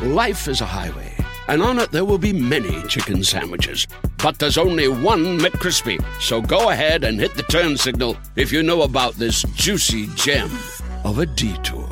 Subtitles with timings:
[0.00, 1.14] Life is a highway,
[1.48, 3.86] and on it there will be many chicken sandwiches.
[4.22, 6.02] But there's only one McCrispy.
[6.20, 10.50] So go ahead and hit the turn signal if you know about this juicy gem
[11.04, 11.86] of a detour.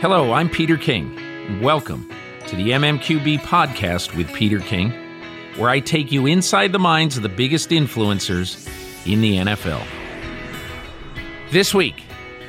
[0.00, 2.08] Hello, I'm Peter King, welcome
[2.46, 4.92] to the MMQB podcast with Peter King,
[5.56, 8.66] where I take you inside the minds of the biggest influencers
[9.06, 9.84] in the NFL.
[11.50, 12.04] This week,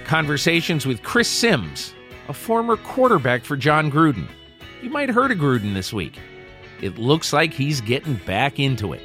[0.09, 1.93] conversations with Chris Simms,
[2.29, 4.27] a former quarterback for Jon Gruden.
[4.81, 6.17] You might have heard of Gruden this week.
[6.81, 9.03] It looks like he's getting back into it.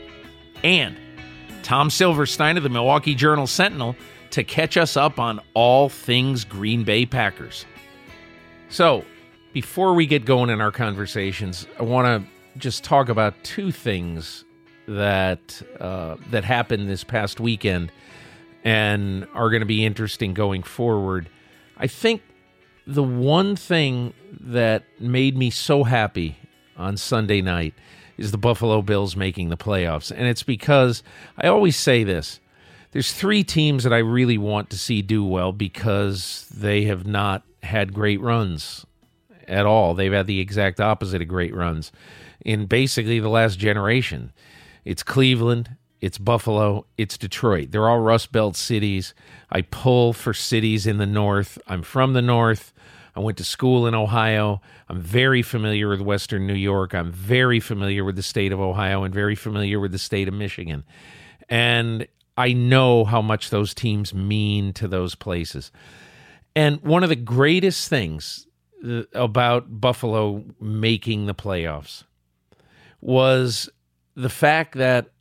[0.62, 0.96] And
[1.62, 3.94] Tom Silverstein of the Milwaukee Journal Sentinel
[4.30, 7.66] to catch us up on all things Green Bay Packers.
[8.70, 9.04] So,
[9.52, 14.46] before we get going in our conversations, I want to just talk about two things
[14.88, 17.92] that uh, that happened this past weekend
[18.64, 21.28] and are going to be interesting going forward.
[21.76, 22.22] I think
[22.86, 26.36] the one thing that made me so happy
[26.76, 27.74] on Sunday night
[28.16, 31.02] is the Buffalo Bills making the playoffs, and it's because
[31.36, 32.40] I always say this.
[32.92, 37.42] There's three teams that I really want to see do well because they have not
[37.64, 38.86] had great runs
[39.48, 39.94] at all.
[39.94, 41.90] They've had the exact opposite of great runs
[42.44, 44.32] in basically the last generation.
[44.84, 47.70] It's Cleveland, it's Buffalo, it's Detroit.
[47.70, 49.14] They're all Rust Belt cities.
[49.50, 51.58] I pull for cities in the North.
[51.66, 52.74] I'm from the North.
[53.16, 54.60] I went to school in Ohio.
[54.90, 56.94] I'm very familiar with Western New York.
[56.94, 60.34] I'm very familiar with the state of Ohio and very familiar with the state of
[60.34, 60.84] Michigan.
[61.48, 62.06] And
[62.36, 65.72] I know how much those teams mean to those places.
[66.54, 68.46] And one of the greatest things
[68.86, 72.04] uh, about Buffalo making the playoffs
[73.00, 73.70] was
[74.14, 75.13] the fact that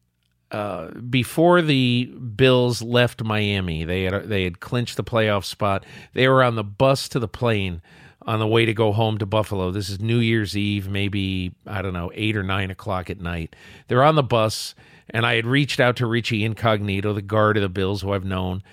[0.53, 5.84] uh, before the Bills left Miami, they had they had clinched the playoff spot.
[6.14, 7.81] They were on the bus to the plane
[8.22, 9.72] on the way to go home to Buffalo.
[9.72, 13.56] This is New Year's Eve, maybe I don't know eight or nine o'clock at night.
[13.88, 14.75] They're on the bus,
[15.09, 18.24] and I had reached out to Richie Incognito, the guard of the Bills, who I've
[18.24, 18.63] known,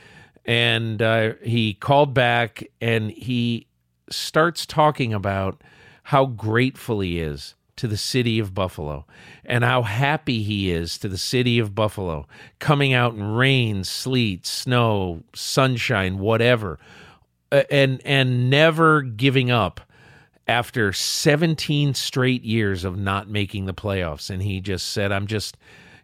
[0.45, 3.67] and uh, he called back and he
[4.11, 5.63] starts talking about
[6.05, 9.07] how grateful he is to the city of Buffalo
[9.43, 12.27] and how happy he is to the city of Buffalo
[12.59, 16.79] coming out in rain, sleet, snow, sunshine, whatever,
[17.51, 19.81] uh, and and never giving up
[20.47, 24.29] after 17 straight years of not making the playoffs.
[24.29, 25.57] And he just said I'm just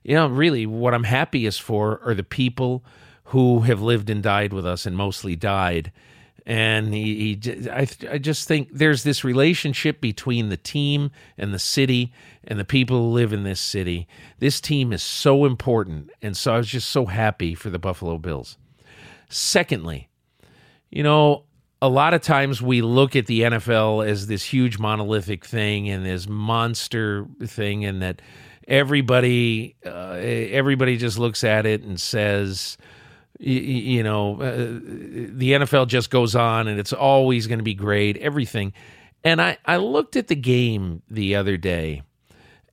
[0.03, 2.83] you know really what I'm happiest for are the people
[3.25, 5.93] who have lived and died with us and mostly died
[6.47, 11.59] and he, he I, I just think there's this relationship between the team and the
[11.59, 12.13] city
[12.45, 14.07] and the people who live in this city.
[14.39, 18.17] This team is so important, and so I was just so happy for the Buffalo
[18.17, 18.57] Bills.
[19.29, 20.09] Secondly,
[20.89, 21.43] you know,
[21.83, 26.07] a lot of times we look at the NFL as this huge monolithic thing and
[26.07, 28.23] this monster thing, and that
[28.69, 32.79] everybody uh, everybody just looks at it and says
[33.39, 37.75] you, you know, uh, the NFL just goes on and it's always going to be
[37.75, 38.73] great, everything.
[39.25, 42.03] And I, I looked at the game the other day,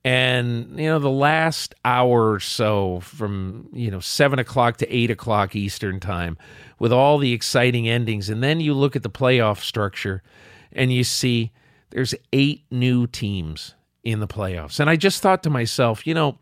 [0.04, 5.10] and, you know, the last hour or so from, you know, seven o'clock to eight
[5.10, 6.36] o'clock Eastern time
[6.78, 8.28] with all the exciting endings.
[8.28, 10.22] And then you look at the playoff structure
[10.72, 11.52] and you see
[11.88, 14.78] there's eight new teams in the playoffs.
[14.78, 16.38] And I just thought to myself, you know,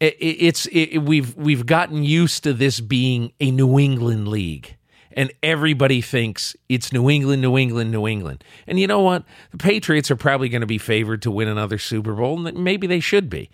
[0.00, 4.76] it, it's it, we've we've gotten used to this being a New England league
[5.12, 8.44] and everybody thinks it's New England, New England, New England.
[8.66, 9.24] And you know what?
[9.50, 12.86] The Patriots are probably going to be favored to win another Super Bowl, and maybe
[12.86, 13.50] they should be.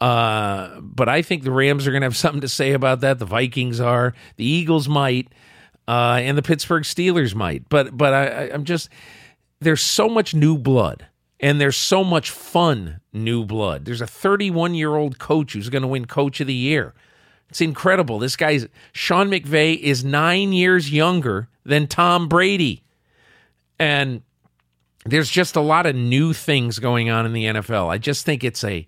[0.00, 3.18] Uh, but I think the Rams are going to have something to say about that.
[3.18, 5.28] The Vikings are, the Eagles might,
[5.88, 7.68] uh, and the Pittsburgh Steelers might.
[7.68, 8.88] But but I, I'm just
[9.60, 11.06] there's so much new blood
[11.40, 13.84] and there's so much fun new blood.
[13.84, 16.94] There's a 31 year old coach who's going to win Coach of the Year.
[17.48, 18.18] It's incredible.
[18.18, 22.82] This guy's Sean McVay is nine years younger than Tom Brady.
[23.78, 24.22] And
[25.04, 27.88] there's just a lot of new things going on in the NFL.
[27.88, 28.86] I just think it's a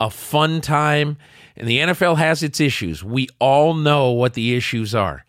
[0.00, 1.16] a fun time.
[1.56, 3.02] And the NFL has its issues.
[3.02, 5.24] We all know what the issues are.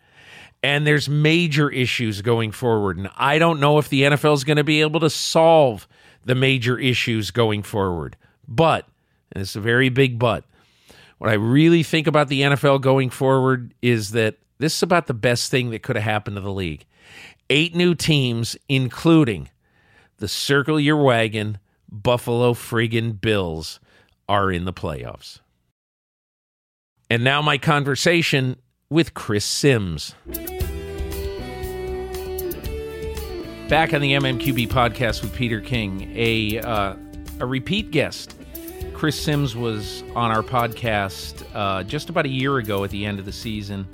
[0.62, 2.98] And there's major issues going forward.
[2.98, 5.88] And I don't know if the NFL is going to be able to solve
[6.24, 8.16] the major issues going forward.
[8.46, 8.86] But,
[9.32, 10.44] and it's a very big but,
[11.18, 15.14] what I really think about the NFL going forward is that this is about the
[15.14, 16.86] best thing that could have happened to the league.
[17.50, 19.50] Eight new teams, including
[20.16, 21.58] the Circle Your Wagon
[21.90, 23.80] Buffalo friggin' Bills,
[24.28, 25.40] are in the playoffs.
[27.10, 28.56] And now my conversation
[28.88, 30.14] with Chris Simms.
[33.70, 36.96] Back on the MMQB podcast with Peter King, a uh,
[37.38, 38.36] a repeat guest.
[38.94, 43.20] Chris Simms was on our podcast uh, just about a year ago at the end
[43.20, 43.86] of the season.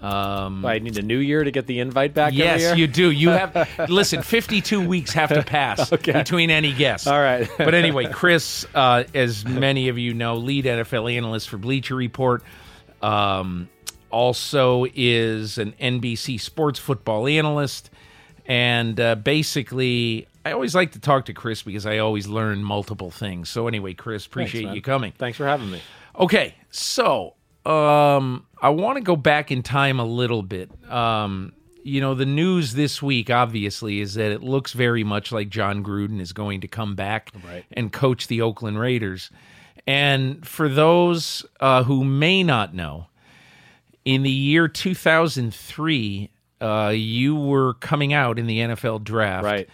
[0.00, 2.32] Um, I need a new year to get the invite back.
[2.32, 3.10] Yes, you do.
[3.10, 4.22] You have listen.
[4.22, 6.12] Fifty-two weeks have to pass okay.
[6.12, 7.06] between any guest.
[7.06, 7.46] All right.
[7.58, 12.42] but anyway, Chris, uh, as many of you know, lead NFL analyst for Bleacher Report.
[13.02, 13.68] Um,
[14.10, 17.90] also is an NBC sports football analyst,
[18.46, 23.10] and uh, basically, I always like to talk to Chris because I always learn multiple
[23.10, 23.48] things.
[23.48, 25.12] So anyway, Chris, appreciate Thanks, you coming.
[25.18, 25.80] Thanks for having me.
[26.18, 27.34] Okay, so
[27.64, 30.70] um, I want to go back in time a little bit.
[30.90, 31.52] Um,
[31.84, 35.82] you know, the news this week, obviously, is that it looks very much like Jon
[35.82, 37.64] Gruden is going to come back right.
[37.72, 39.30] and coach the Oakland Raiders.
[39.86, 43.06] And for those uh, who may not know,
[44.04, 46.30] in the year 2003,
[46.62, 49.44] uh, you were coming out in the NFL draft.
[49.44, 49.68] Right.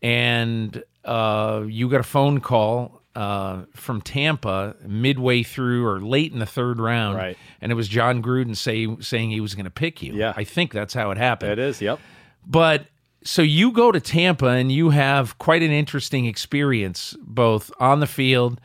[0.00, 6.38] And uh, you got a phone call uh, from Tampa midway through or late in
[6.38, 7.36] the third round, right.
[7.60, 10.14] and it was Jon Gruden say, saying he was going to pick you.
[10.14, 11.50] Yeah, I think that's how it happened.
[11.50, 11.82] It is.
[11.82, 11.98] Yep.
[12.46, 12.86] But
[13.24, 18.06] so you go to Tampa and you have quite an interesting experience, both on the
[18.06, 18.60] field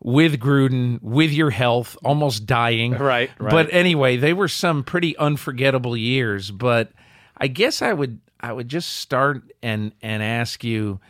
[0.00, 2.92] with Gruden, with your health, almost dying.
[2.92, 3.30] Right.
[3.38, 3.50] right.
[3.50, 6.50] But anyway, they were some pretty unforgettable years.
[6.50, 6.92] But
[7.38, 11.00] I guess I would I would just start and and ask you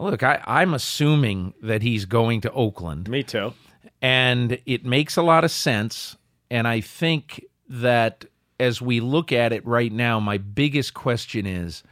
[0.00, 3.08] Look, I, I'm assuming that he's going to Oakland.
[3.08, 3.52] Me too.
[4.00, 6.16] And it makes a lot of sense.
[6.50, 8.24] And I think that
[8.58, 11.82] as we look at it right now, my biggest question is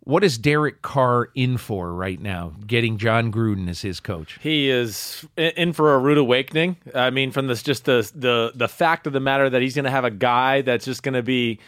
[0.00, 4.36] what is Derek Carr in for right now, getting Jon Gruden as his coach?
[4.42, 6.76] He is in for a rude awakening.
[6.92, 9.84] I mean, from this just the the the fact of the matter that he's going
[9.84, 11.60] to have a guy that's just going to be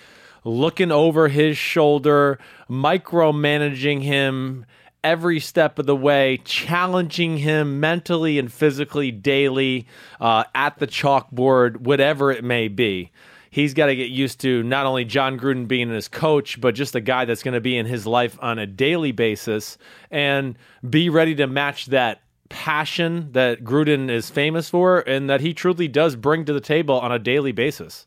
[0.45, 2.39] looking over his shoulder,
[2.69, 4.67] micromanaging him
[5.03, 9.87] every step of the way, challenging him mentally and physically daily
[10.21, 13.11] uh, at the chalkboard, whatever it may be.
[13.51, 16.97] He's got to get used to not only Jon Gruden being his coach, but just
[16.97, 19.79] a guy that's going to be in his life on a daily basis
[20.11, 20.59] and
[20.89, 25.87] be ready to match that passion that Gruden is famous for and that he truly
[25.87, 28.07] does bring to the table on a daily basis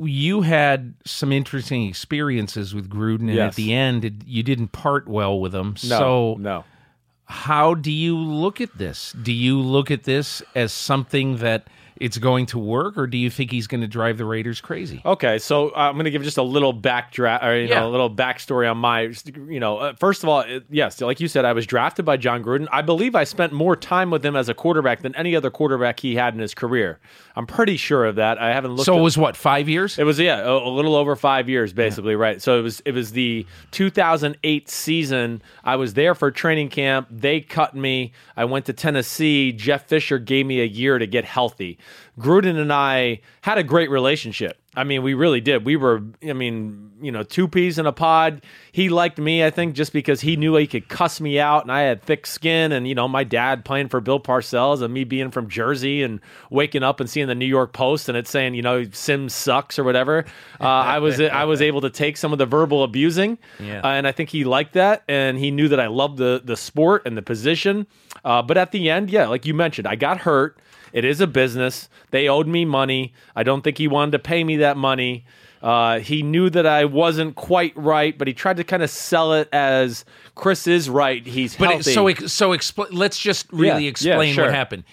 [0.00, 3.52] you had some interesting experiences with Gruden, and yes.
[3.52, 5.76] at the end, it, you didn't part well with him.
[5.84, 6.64] No, so, no.
[7.26, 9.12] How do you look at this?
[9.12, 13.30] Do you look at this as something that it's going to work, or do you
[13.30, 15.00] think he's going to drive the Raiders crazy?
[15.04, 17.80] Okay, so uh, I'm going to give just a little backdraft, or you yeah.
[17.80, 19.12] know, a little backstory on my,
[19.48, 22.16] you know, uh, first of all, it, yes, like you said, I was drafted by
[22.16, 22.66] Jon Gruden.
[22.72, 26.00] I believe I spent more time with him as a quarterback than any other quarterback
[26.00, 26.98] he had in his career.
[27.36, 28.38] I'm pretty sure of that.
[28.38, 28.86] I haven't looked.
[28.86, 29.98] So it was what five years?
[29.98, 32.18] It was yeah, a, a little over five years, basically, yeah.
[32.18, 32.42] right?
[32.42, 35.42] So it was it was the 2008 season.
[35.64, 37.08] I was there for training camp.
[37.10, 38.12] They cut me.
[38.36, 39.52] I went to Tennessee.
[39.52, 41.78] Jeff Fisher gave me a year to get healthy.
[42.18, 44.58] Gruden and I had a great relationship.
[44.76, 45.64] I mean, we really did.
[45.64, 48.42] We were, I mean, you know, two peas in a pod.
[48.72, 51.70] He liked me, I think, just because he knew he could cuss me out, and
[51.70, 52.72] I had thick skin.
[52.72, 56.20] And you know, my dad playing for Bill Parcells, and me being from Jersey, and
[56.50, 59.78] waking up and seeing the New York Post, and it saying, you know, Simms sucks
[59.78, 60.24] or whatever.
[60.60, 63.80] Uh, I was I was able to take some of the verbal abusing, yeah.
[63.80, 66.56] uh, and I think he liked that, and he knew that I loved the the
[66.56, 67.86] sport and the position.
[68.24, 70.58] Uh, but at the end, yeah, like you mentioned, I got hurt.
[70.94, 71.90] It is a business.
[72.12, 73.12] They owed me money.
[73.36, 75.26] I don't think he wanted to pay me that money.
[75.60, 79.32] Uh, he knew that I wasn't quite right, but he tried to kind of sell
[79.32, 81.26] it as Chris is right.
[81.26, 81.90] He's but healthy.
[81.90, 84.44] It, so so expl- let's just really Yeah, explain yeah, sure.
[84.44, 84.84] what happened.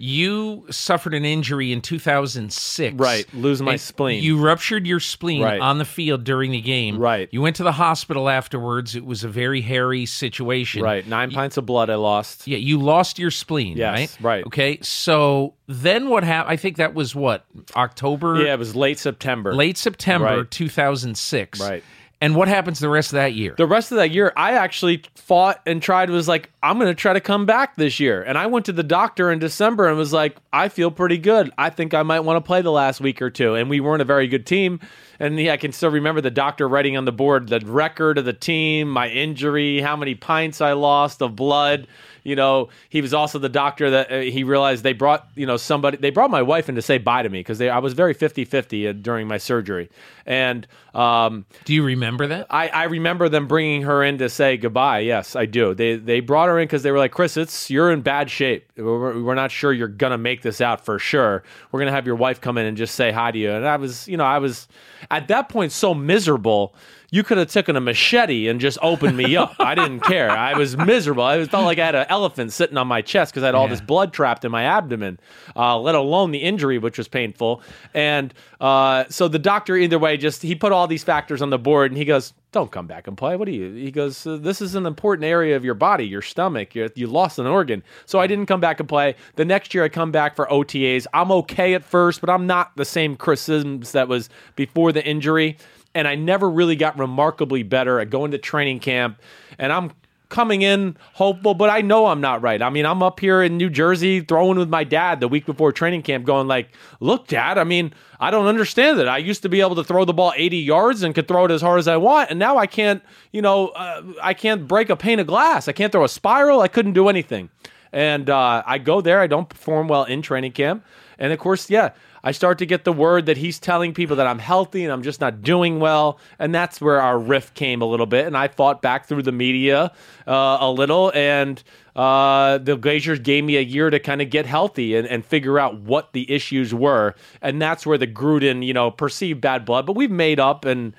[0.00, 2.94] You suffered an injury in 2006.
[2.96, 4.22] Right, lose my spleen.
[4.22, 5.60] You ruptured your spleen Right.
[5.60, 6.98] on the field during the game.
[6.98, 7.28] Right.
[7.32, 8.94] You went to the hospital afterwards.
[8.94, 10.82] It was a very hairy situation.
[10.82, 12.46] right, nine pints of blood I lost.
[12.46, 14.16] Yeah, you lost your spleen, Yes, right?
[14.20, 14.46] right.
[14.46, 16.52] Okay, so then what happened?
[16.52, 18.40] I think that was what October.
[18.42, 19.52] Yeah, it was late September.
[19.52, 20.50] late September Right.
[20.50, 21.60] 2006.
[21.60, 21.82] Right.
[22.20, 23.54] And what happens the rest of that year?
[23.56, 26.10] the rest of that year, I actually fought and tried.
[26.10, 28.22] Was like, I'm going to try to come back this year.
[28.22, 31.52] And I went to the doctor in December and was like, I feel pretty good.
[31.56, 33.54] I think I might want to play the last week or two.
[33.54, 34.80] And we weren't a very good team.
[35.20, 38.24] And yeah, I can still remember the doctor writing on the board the record of
[38.24, 41.86] the team, my injury, how many pints I lost of blood.
[42.28, 45.56] You know, he was also the doctor that uh, he realized they brought, you know,
[45.56, 48.14] somebody, they brought my wife in to say bye to me because I was very
[48.14, 49.90] 50 50 during my surgery.
[50.26, 52.46] And, um, Do you remember that?
[52.50, 54.98] I, I remember them bringing her in to say goodbye.
[55.00, 55.72] Yes, I do.
[55.74, 58.70] They they brought her in because they were like, Chris, it's you're in bad shape.
[58.76, 61.42] We're, we're not sure you're gonna make this out for sure.
[61.72, 63.50] We're gonna have your wife come in and just say hi to you.
[63.50, 64.68] And I was, you know, I was
[65.10, 66.74] at that point so miserable.
[67.10, 69.54] You could have taken a machete and just opened me up.
[69.58, 70.30] I didn't care.
[70.30, 71.22] I was miserable.
[71.24, 73.64] I felt like I had an elephant sitting on my chest because I had all
[73.64, 73.70] Yeah.
[73.70, 75.18] this blood trapped in my abdomen,
[75.56, 77.62] uh, let alone the injury, which was painful.
[77.94, 81.58] And uh, so the doctor, either way, just he put all these factors on the
[81.58, 83.36] board and he goes, Don't come back and play.
[83.36, 83.72] What do you?
[83.72, 86.74] He goes, "Uh, This is an important area of your body, your stomach.
[86.74, 87.82] You, you lost an organ.
[88.04, 89.14] So I didn't come back and play.
[89.36, 91.06] The next year I come back for OTAs.
[91.14, 95.04] I'm okay at first, but I'm not the same Chris Simms that was before the
[95.06, 95.56] injury.
[95.94, 99.18] And I never really got remarkably better at going to training camp.
[99.58, 99.92] And I'm
[100.28, 102.60] coming in hopeful, but I know I'm not right.
[102.60, 105.72] I mean, I'm up here in New Jersey throwing with my dad the week before
[105.72, 106.68] training camp, going like,
[107.00, 107.58] "Look, Dad.
[107.58, 109.08] I mean, I don't understand it.
[109.08, 111.50] I used to be able to throw the ball 80 yards and could throw it
[111.50, 113.02] as hard as I want, and now I can't.
[113.32, 115.68] You know, uh, I can't break a pane of glass.
[115.68, 116.60] I can't throw a spiral.
[116.60, 117.48] I couldn't do anything."
[117.90, 119.20] And uh, I go there.
[119.20, 120.84] I don't perform well in training camp,
[121.18, 121.90] and of course, yeah.
[122.28, 125.02] I start to get the word that he's telling people that I'm healthy and I'm
[125.02, 126.18] just not doing well.
[126.38, 128.26] And that's where our rift came a little bit.
[128.26, 129.92] And I fought back through the media
[130.26, 131.10] uh, a little.
[131.14, 131.62] And
[131.96, 135.58] uh, the Glazers gave me a year to kind of get healthy and, and figure
[135.58, 137.14] out what the issues were.
[137.40, 139.86] And that's where the Gruden, you know, perceived bad blood.
[139.86, 140.92] But we've made up and.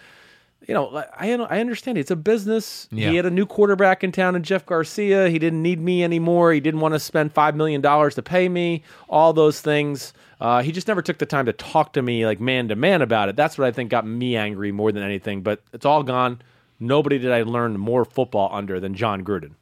[0.67, 2.87] You know, I I understand it's a business.
[2.91, 3.09] Yeah.
[3.09, 5.27] He had a new quarterback in town, and Jeff Garcia.
[5.27, 6.53] He didn't need me anymore.
[6.53, 8.83] He didn't want to spend five million dollars to pay me.
[9.07, 10.13] All those things.
[10.39, 13.01] Uh, he just never took the time to talk to me like man to man
[13.01, 13.35] about it.
[13.35, 15.41] That's what I think got me angry more than anything.
[15.41, 16.41] But it's all gone.
[16.79, 19.55] Nobody did I learn more football under than Jon Gruden.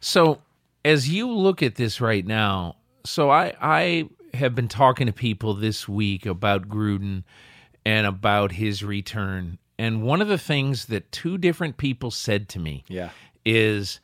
[0.00, 0.40] So,
[0.84, 5.54] as you look at this right now, so I I have been talking to people
[5.54, 7.24] this week about Gruden
[7.86, 9.58] and about his return.
[9.78, 13.10] And one of the things that two different people said to me Yeah.
[13.46, 14.00] is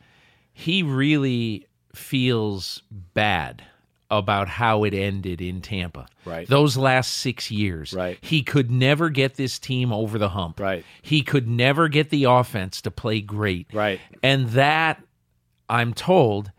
[0.53, 2.81] he really feels
[3.13, 3.63] bad
[4.11, 6.07] about how it ended in Tampa.
[6.25, 6.47] Right.
[6.47, 7.93] Those last 6 years.
[7.93, 8.17] Right.
[8.21, 10.59] He could never get this team over the hump.
[10.59, 10.85] Right.
[11.01, 13.67] He could never get the offense to play great.
[13.73, 13.99] Right.
[14.21, 15.01] And that,
[15.67, 16.51] I'm told,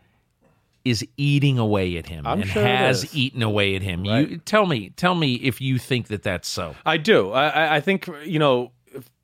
[0.83, 4.03] is eating away at him I'm and sure has eaten away at him.
[4.03, 4.29] Right.
[4.29, 6.75] You tell me, tell me if you think that that's so.
[6.85, 7.31] I do.
[7.31, 8.71] I- I think you know.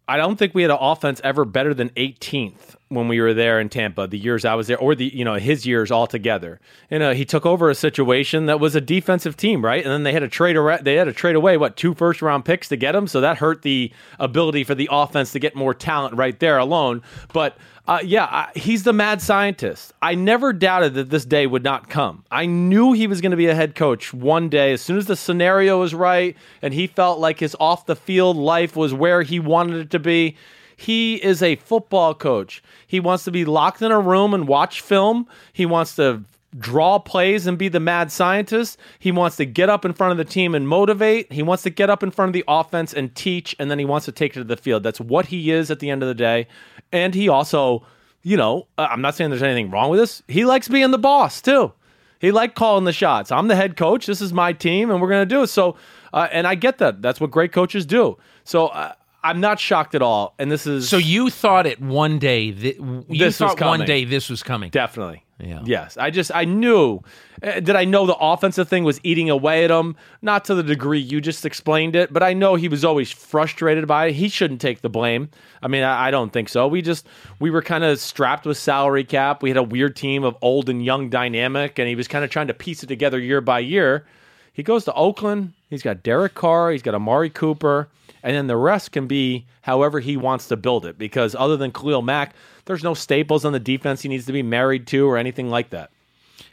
[0.07, 3.59] I don't think we had an offense ever better than 18th when we were there
[3.59, 4.05] in Tampa.
[4.05, 6.59] The years I was there, or the you know his years altogether.
[6.89, 9.83] You uh, know, he took over a situation that was a defensive team, right?
[9.83, 10.57] And then they had to trade.
[10.57, 13.07] ar- They had to trade away what two first round picks to get him.
[13.07, 17.01] So that hurt the ability for the offense to get more talent right there alone.
[17.31, 19.91] But uh, yeah, I, he's the mad scientist.
[20.01, 22.23] I never doubted that this day would not come.
[22.31, 24.71] I knew he was going to be a head coach one day.
[24.71, 28.37] As soon as the scenario was right and he felt like his off the field
[28.37, 30.37] life was where he wanted it to be,
[30.77, 32.63] he is a football coach.
[32.87, 35.27] He wants to be locked in a room and watch film.
[35.51, 36.23] He wants to
[36.57, 38.77] draw plays and be the mad scientist.
[38.99, 41.31] He wants to get up in front of the team and motivate.
[41.31, 43.85] He wants to get up in front of the offense and teach, and then he
[43.85, 44.83] wants to take it to the field.
[44.83, 46.47] That's what he is at the end of the day.
[46.93, 47.85] And he also,
[48.21, 50.23] you know, uh, I'm not saying there's anything wrong with this.
[50.29, 51.73] He likes being the boss too.
[52.19, 53.33] He liked calling the shots.
[53.33, 54.05] I'm the head coach.
[54.05, 55.47] This is my team, and we're going to do it.
[55.47, 55.75] So,
[56.13, 57.01] uh, and I get that.
[57.01, 58.17] That's what great coaches do.
[58.45, 60.35] So uh, I'm not shocked at all.
[60.39, 63.85] And this is So you thought it one day that you This was thought one
[63.85, 64.69] day this was coming.
[64.69, 65.22] Definitely.
[65.39, 65.61] Yeah.
[65.65, 65.97] Yes.
[65.97, 67.01] I just I knew.
[67.41, 69.95] Uh, did I know the offensive thing was eating away at him?
[70.21, 73.87] Not to the degree you just explained it, but I know he was always frustrated
[73.87, 74.13] by it.
[74.13, 75.29] He shouldn't take the blame.
[75.61, 76.67] I mean, I, I don't think so.
[76.67, 77.07] We just
[77.39, 79.41] we were kind of strapped with salary cap.
[79.41, 82.29] We had a weird team of old and young dynamic, and he was kind of
[82.29, 84.05] trying to piece it together year by year.
[84.53, 85.53] He goes to Oakland.
[85.69, 86.71] He's got Derek Carr.
[86.71, 87.89] He's got Amari Cooper.
[88.23, 90.97] And then the rest can be however he wants to build it.
[90.97, 92.33] Because other than Khalil Mack,
[92.65, 95.71] there's no staples on the defense he needs to be married to or anything like
[95.71, 95.91] that.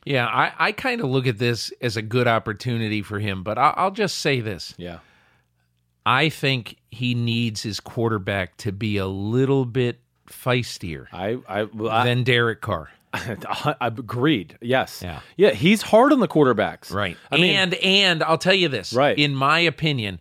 [0.04, 3.58] Yeah, I, I kind of look at this as a good opportunity for him, but
[3.58, 4.74] I, I'll just say this.
[4.76, 4.98] Yeah.
[6.06, 12.04] I think he needs his quarterback to be a little bit feistier I I, I,
[12.04, 12.88] than Derek Carr.
[13.12, 14.56] I agreed.
[14.60, 15.00] Yes.
[15.02, 15.20] Yeah.
[15.36, 15.50] Yeah.
[15.50, 16.92] He's hard on the quarterbacks.
[16.92, 17.16] Right.
[17.30, 18.92] I mean, and and I'll tell you this.
[18.92, 19.18] Right.
[19.18, 20.20] In my opinion,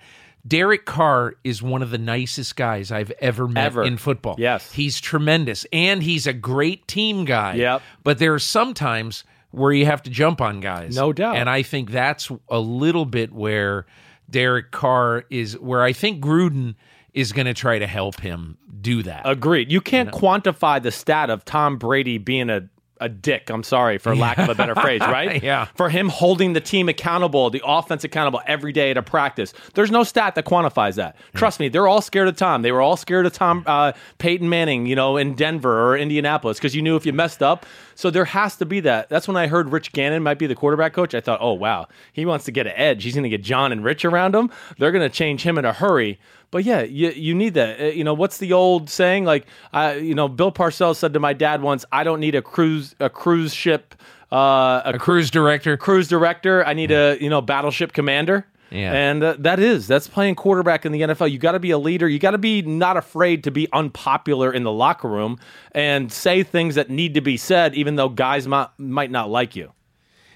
[0.49, 3.83] Derek Carr is one of the nicest guys I've ever met Ever.
[3.83, 4.35] in football.
[4.37, 4.71] Yes.
[4.71, 7.53] He's tremendous and he's a great team guy.
[7.53, 7.81] Yep.
[8.03, 10.95] But there are some times where you have to jump on guys.
[10.95, 11.35] No doubt.
[11.35, 13.85] And I think that's a little bit where
[14.29, 16.75] Derek Carr is where I think Gruden
[17.13, 19.21] is going to try to help him do that.
[19.25, 19.71] Agreed.
[19.71, 23.49] You can't quantify the stat of Tom Brady being a a dick.
[23.49, 25.41] I'm sorry for lack of a better phrase, right?
[25.49, 25.65] Yeah.
[25.75, 29.53] For him holding the team accountable, the offense accountable every day at a practice.
[29.73, 31.15] There's no stat that quantifies that.
[31.33, 32.61] Trust me, they're all scared of Tom.
[32.61, 36.57] They were all scared of Tom uh, Peyton Manning, you know, in Denver or Indianapolis
[36.57, 37.65] because you knew if you messed up.
[37.95, 39.09] So there has to be that.
[39.09, 41.13] That's when I heard Rich Gannon might be the quarterback coach.
[41.13, 43.03] I thought, oh wow, he wants to get an edge.
[43.03, 44.49] He's going to get John and Rich around him.
[44.77, 46.19] They're going to change him in a hurry.
[46.51, 47.79] But yeah, you, you need that.
[47.79, 49.25] Uh, You know, what's the old saying?
[49.25, 52.41] Like, uh, you know, Bill Parcells said to my dad once, "I don't need a
[52.41, 53.95] cruise a cruise ship,
[54.31, 55.77] uh, a a cruise director.
[55.77, 56.65] cruise director.
[56.65, 58.93] I need a you know battleship commander." Yeah.
[58.93, 61.31] and uh, that is that's playing quarterback in the NFL.
[61.31, 62.07] You got to be a leader.
[62.07, 65.39] You got to be not afraid to be unpopular in the locker room
[65.71, 69.55] and say things that need to be said, even though guys might might not like
[69.55, 69.71] you.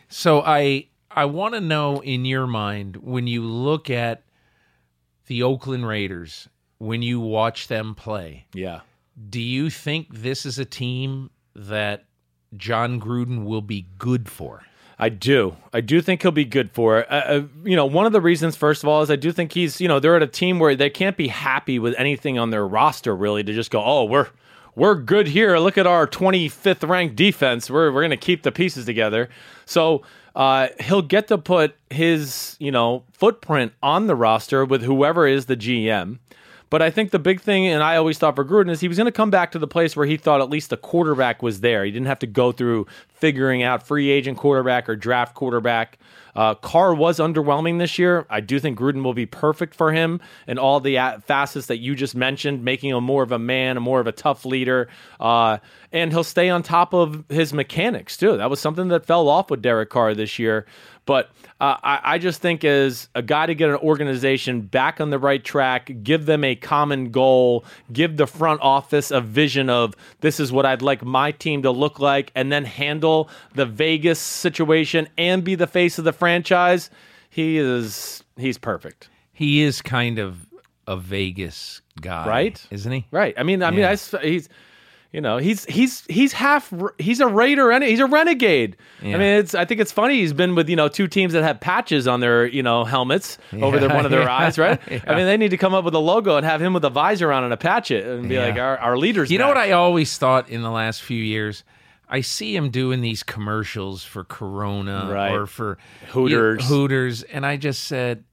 [0.10, 4.24] So I I want to know in your mind when you look at
[5.28, 6.48] the Oakland Raiders,
[6.80, 8.82] when you watch them play, Yeah.
[9.30, 12.06] do you think this is a team that
[12.56, 14.64] Jon Gruden will be good for?
[15.00, 15.58] I do.
[15.74, 17.08] I do think he'll be good for it.
[17.12, 19.52] Uh, uh, you know, one of the reasons, first of all, is I do think
[19.54, 22.52] he's, you know, they're at a team where they can't be happy with anything on
[22.52, 24.28] their roster, really, to just go, oh, we're
[24.76, 25.58] we're good here.
[25.58, 27.70] Look at our 25th ranked defense.
[27.70, 29.30] We're we're going to keep the pieces together.
[29.66, 30.04] So
[30.36, 35.46] uh, he'll get to put his, you know, footprint on the roster with whoever is
[35.46, 36.20] the GM.
[36.70, 38.98] But I think the big thing, and I always thought for Gruden, is he was
[38.98, 41.60] going to come back to the place where he thought at least the quarterback was
[41.60, 41.86] there.
[41.86, 46.00] He didn't have to go through figuring out free agent quarterback or draft quarterback.
[46.36, 48.26] Uh, Carr was underwhelming this year.
[48.30, 51.96] I do think Gruden will be perfect for him in all the facets that you
[51.96, 54.90] just mentioned, making him more of a man, more of a tough leader.
[55.20, 55.60] Uh,
[55.92, 58.38] and he'll stay on top of his mechanics, too.
[58.38, 60.66] That was something that fell off with Derek Carr this year.
[61.06, 65.10] But uh, I, I just think as a guy to get an organization back on
[65.10, 69.96] the right track, give them a common goal, give the front office a vision of
[70.22, 74.20] this is what I'd like my team to look like, and then handle the Vegas
[74.20, 76.90] situation and be the face of the franchise.
[77.30, 79.10] He is he's perfect.
[79.34, 80.46] He is kind of
[80.88, 82.68] a Vegas guy, Right?
[82.72, 83.06] Isn't he?
[83.12, 83.34] Right.
[83.38, 83.92] I mean, I mean, Yeah.
[83.92, 84.50] I he's,
[85.14, 88.76] you know, he's he's he's half he's a raider and he's a renegade.
[89.02, 91.44] I mean, it's I think it's funny he's been with you know two teams that
[91.44, 94.36] have patches on their you know helmets over their one of their Yeah.
[94.36, 94.82] eyes, right?
[94.90, 95.02] Yeah.
[95.08, 96.90] I mean, they need to come up with a logo and have him with a
[96.90, 98.48] visor on and a patch it and be Yeah.
[98.48, 99.32] like our our leaders.
[99.32, 101.64] You know what I always thought in the last few years?
[102.10, 105.32] I see him doing these commercials for Corona Right.
[105.32, 105.78] or for
[106.10, 106.64] Hooters.
[106.64, 108.24] you know, Hooters, and I just said,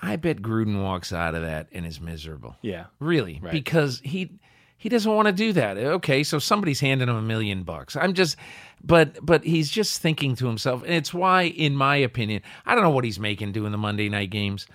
[0.00, 2.56] I bet Gruden walks out of that and is miserable.
[2.62, 2.84] Yeah.
[3.00, 4.30] really, because he
[4.78, 5.76] he doesn't want to do that.
[5.76, 7.96] Uh, okay, so somebody's handing him a million bucks.
[7.96, 8.36] I'm just,
[8.82, 12.84] but but he's just thinking to himself, and it's why, in my opinion, I don't
[12.84, 14.66] know what he's making doing the Monday night games,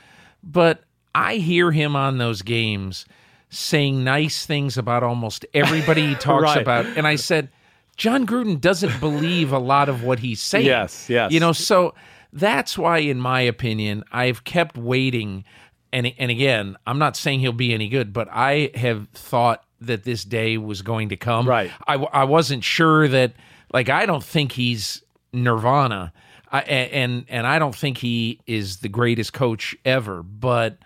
[0.43, 0.83] but
[1.15, 3.05] I hear him on those games
[3.49, 6.57] saying nice things about almost everybody he talks Right.
[6.61, 7.49] about, and I said.
[7.95, 10.65] Jon Gruden doesn't believe a lot of what he's saying.
[10.65, 11.31] Yes, yes.
[11.31, 11.93] You know, so
[12.33, 15.43] that's why, in my opinion, I've kept waiting.
[15.91, 20.03] And and again, I'm not saying he'll be any good, but I have thought that
[20.03, 21.47] this day was going to come.
[21.47, 21.71] Right.
[21.87, 23.33] I, I wasn't sure that.
[23.73, 25.01] Like, I don't think he's
[25.33, 26.13] Nirvana,
[26.51, 30.21] I, and and I don't think he is the greatest coach ever.
[30.21, 30.77] But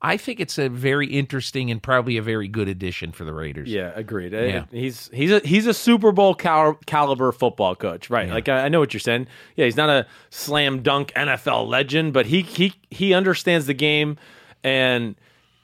[0.00, 3.68] I think it's a very interesting and probably a very good addition for the Raiders.
[3.68, 4.32] Yeah, agreed.
[4.32, 4.64] Uh, Yeah.
[4.70, 8.28] He's he's a he's a Super Bowl cal- caliber football coach, right?
[8.28, 9.26] Like I, I know what you're saying.
[9.56, 14.16] Yeah, he's not a slam dunk NFL legend, but he he he understands the game
[14.62, 15.16] and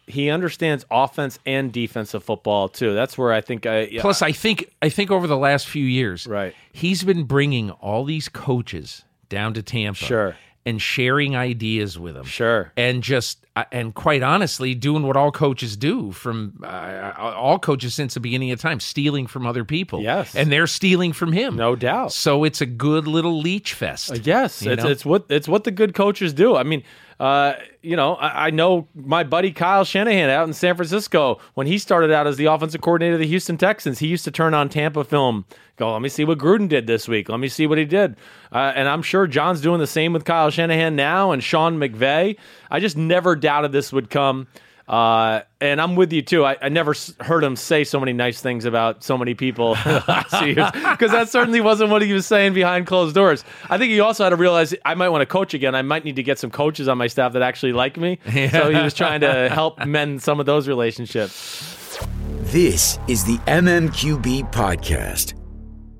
[0.06, 2.94] he understands offense and defensive football too.
[2.94, 5.84] That's where I think I yeah, Plus, I think I think over the last few
[5.84, 6.54] years, Right.
[6.72, 10.36] he's been bringing all these coaches down to Tampa, Sure.
[10.66, 12.72] and sharing ideas with them, Sure.
[12.76, 17.94] and just uh, and quite honestly, doing what all coaches do from uh, all coaches
[17.94, 20.34] since the beginning of time, stealing from other people, Yes.
[20.34, 22.12] and they're stealing from him, no doubt.
[22.12, 24.26] So it's a good little leech fest.
[24.26, 24.90] Yes, You it's, know?
[24.90, 26.56] it's what it's what the good coaches do.
[26.56, 26.82] I mean,
[27.20, 31.66] uh, you know, I, I know my buddy Kyle Shanahan out in San Francisco when
[31.66, 33.98] he started out as the offensive coordinator of the Houston Texans.
[33.98, 35.44] He used to turn on Tampa film,
[35.76, 37.28] go, "Let me see what Gruden did this week.
[37.28, 38.16] Let me see what he did."
[38.52, 42.36] Uh, and I'm sure John's doing the same with Kyle Shanahan now and Sean McVay.
[42.70, 44.46] I just never doubted this would come.
[44.86, 46.44] Uh, and I'm with you too.
[46.44, 50.04] I, I never heard him say so many nice things about so many people the
[50.06, 53.44] last few years because that certainly wasn't what he was saying behind closed doors.
[53.70, 55.74] I think he also had to realize I might want to coach again.
[55.74, 58.18] I might need to get some coaches on my staff that actually like me.
[58.54, 61.98] So he was trying to help mend some of those relationships.
[62.42, 65.34] This is the MMQB podcast.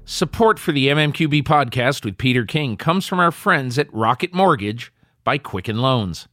[0.05, 4.93] Support for the MMQB podcast with Peter King comes from our friends at Rocket Mortgage
[5.25, 6.29] by Quicken Loans.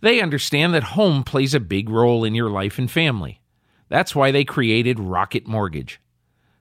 [0.00, 3.40] They understand that home plays a big role in your life and family.
[3.88, 6.00] That's why they created Rocket Mortgage.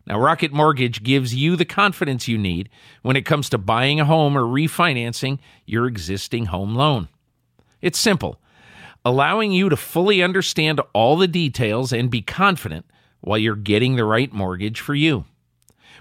[0.08, 2.70] Now, Rocket Mortgage gives you the confidence you need
[3.02, 7.08] when it comes to buying a home or refinancing your existing home loan.
[7.82, 8.40] It's simple,
[9.04, 12.86] allowing you to fully understand all the details and be confident
[13.22, 15.26] while you're getting the right mortgage for you.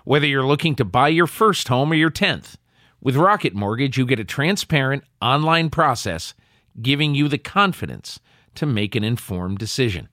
[0.04, 2.56] Whether you're looking to buy your first home or your 10th,
[3.00, 6.34] with Rocket Mortgage, you get a transparent online process
[6.80, 8.20] giving you the confidence
[8.54, 10.08] to make an informed decision.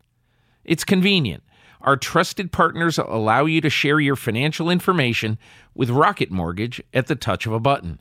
[0.63, 1.43] It's convenient.
[1.81, 5.37] Our trusted partners allow you to share your financial information
[5.73, 7.99] with Rocket Mortgage at the touch of a button.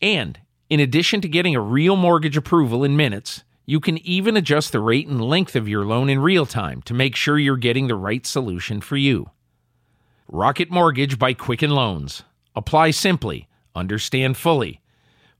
[0.00, 0.38] And
[0.70, 4.80] in addition to getting a real mortgage approval in minutes, you can even adjust the
[4.80, 7.96] rate and length of your loan in real time to make sure you're getting the
[7.96, 9.30] right solution for you.
[10.28, 12.22] Rocket Mortgage by Quicken Loans.
[12.54, 14.80] Apply simply, understand fully,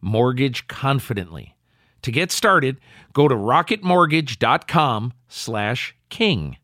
[0.01, 1.55] mortgage confidently.
[2.03, 2.79] To get started,
[3.13, 6.57] go to rocketmortgage.com slash king.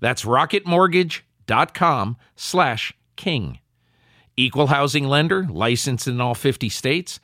[0.00, 3.58] That's rocketmortgage.com slash king.
[4.36, 7.20] Equal housing lender, licensed in all 50 states,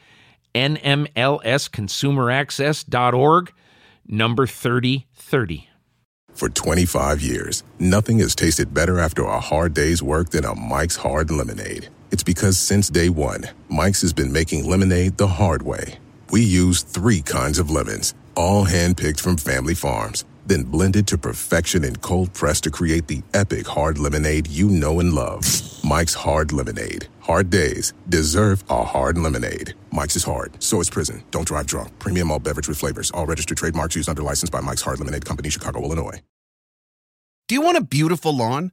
[0.54, 3.52] NMLSconsumeraccess.org,
[4.06, 5.68] number 3030.
[6.34, 10.96] For 25 years, nothing has tasted better after a hard day's work than a Mike's
[10.96, 11.88] Hard Lemonade.
[12.10, 15.98] It's because since day one, Mike's has been making lemonade the hard way.
[16.30, 21.84] We use three kinds of lemons, all handpicked from family farms, then blended to perfection
[21.84, 25.44] and cold pressed to create the epic hard lemonade you know and love.
[25.84, 27.06] Mike's Hard Lemonade.
[27.20, 29.74] Hard days deserve a hard lemonade.
[29.92, 31.22] Mike's is hard, so is prison.
[31.30, 31.96] Don't drive drunk.
[32.00, 33.12] Premium all beverage with flavors.
[33.12, 36.20] All registered trademarks used under license by Mike's Hard Lemonade Company, Chicago, Illinois.
[37.46, 38.72] Do you want a beautiful lawn?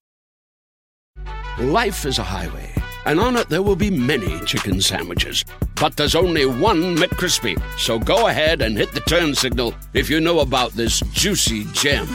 [1.59, 2.73] Life is a highway,
[3.05, 5.45] and on it there will be many chicken sandwiches.
[5.75, 7.61] But there's only one McCrispy.
[7.77, 12.07] So go ahead and hit the turn signal if you know about this juicy gem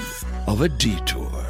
[0.46, 1.46] of a detour.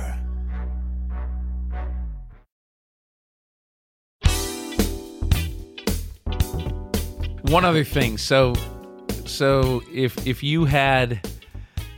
[7.51, 8.55] one other thing so
[9.25, 11.21] so if if you had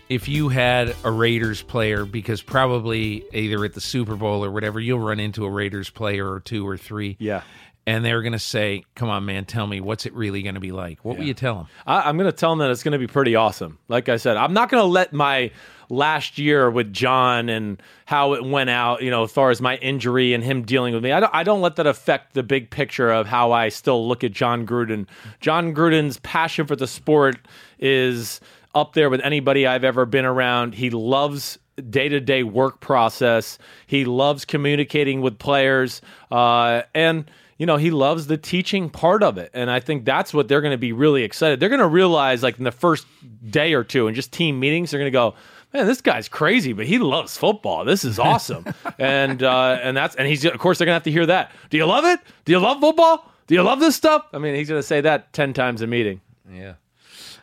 [0.09, 4.81] if you had a Raiders player because probably either at the Super Bowl or whatever
[4.81, 7.43] you'll run into a Raiders player or two or three Yeah.
[7.87, 10.61] and they're going to say come on man tell me what's it really going to
[10.61, 12.83] be like what will you tell them I, I'm going to tell them that it's
[12.83, 13.79] going to be pretty awesome.
[13.89, 15.51] Like I said, I'm not going to let my
[15.91, 19.77] last year with John and how it went out, you know, as far as my
[19.79, 22.69] injury and him dealing with me, I don't, I don't let that affect the big
[22.69, 25.07] picture of how I still look at Jon Gruden.
[25.41, 27.39] Jon Gruden's passion for the sport
[27.79, 28.39] is
[28.75, 30.75] up there with anybody I've ever been around.
[30.75, 31.59] He loves
[31.91, 33.59] day to day work process.
[33.87, 39.39] He loves communicating with players, uh, and you know he loves the teaching part of
[39.39, 39.51] it.
[39.55, 41.61] And I think that's what they're going to be really excited.
[41.61, 43.07] They're going to realize, like in the first
[43.49, 45.35] day or two, and just team meetings, they're going to go.
[45.75, 47.85] Man, this guy's crazy, but he loves football.
[47.85, 48.65] This is awesome,
[48.99, 51.53] and uh, and that's and he's of course they're gonna have to hear that.
[51.69, 52.21] Do you love it?
[52.47, 53.31] Do you love football?
[53.47, 54.27] Do you love this stuff?
[54.33, 56.23] I mean, he's gonna say that ten times a meeting.
[56.51, 56.75] Yeah.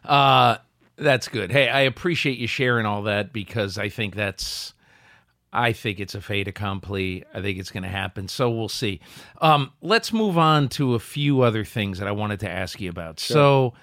[0.03, 0.57] Uh
[0.97, 1.51] that's good.
[1.51, 4.73] Hey, I appreciate you sharing all that because I think that's
[5.51, 7.23] I think it's a fait accompli.
[7.33, 8.27] I think it's going to happen.
[8.27, 8.99] So we'll see.
[9.41, 12.89] Um, let's move on to a few other things that I wanted to ask you
[12.89, 13.19] about.
[13.21, 13.73] So,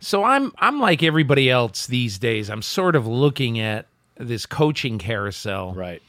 [0.00, 2.50] so I'm I'm like everybody else these days.
[2.50, 3.86] I'm sort of looking at
[4.18, 6.02] this coaching carousel, Right.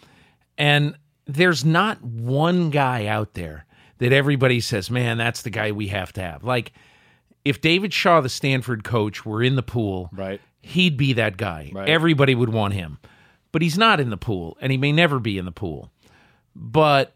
[0.57, 3.65] and there's not one guy out there
[3.99, 6.43] that everybody says, man, that's the guy we have to have.
[6.43, 6.73] Like,
[7.45, 10.39] if David Shaw, the Stanford coach, were in the pool, Right.
[10.61, 11.71] he'd be that guy.
[11.73, 11.89] Right.
[11.89, 12.99] Everybody would want him.
[13.51, 15.91] But he's not in the pool, and he may never be in the pool.
[16.55, 17.15] But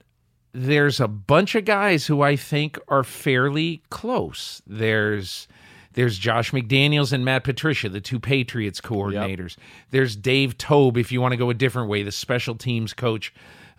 [0.54, 4.62] there's a bunch of guys who I think are fairly close.
[4.68, 5.48] There's
[5.94, 9.56] There's Josh McDaniels and Matt Patricia, the two Patriots coordinators.
[9.90, 13.34] There's Dave Toub, if you want to go a different way, the special teams coach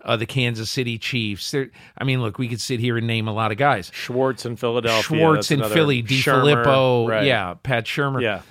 [0.05, 1.51] uh, the Kansas City Chiefs.
[1.51, 3.91] There, I mean, look, we could sit here and name a lot of guys.
[3.95, 5.03] Schwartz in Philadelphia.
[5.03, 7.25] Schwartz in Philly, DeFilippo, right.
[7.25, 8.23] yeah, Pat Shurmur.
[8.23, 8.43] Yeah.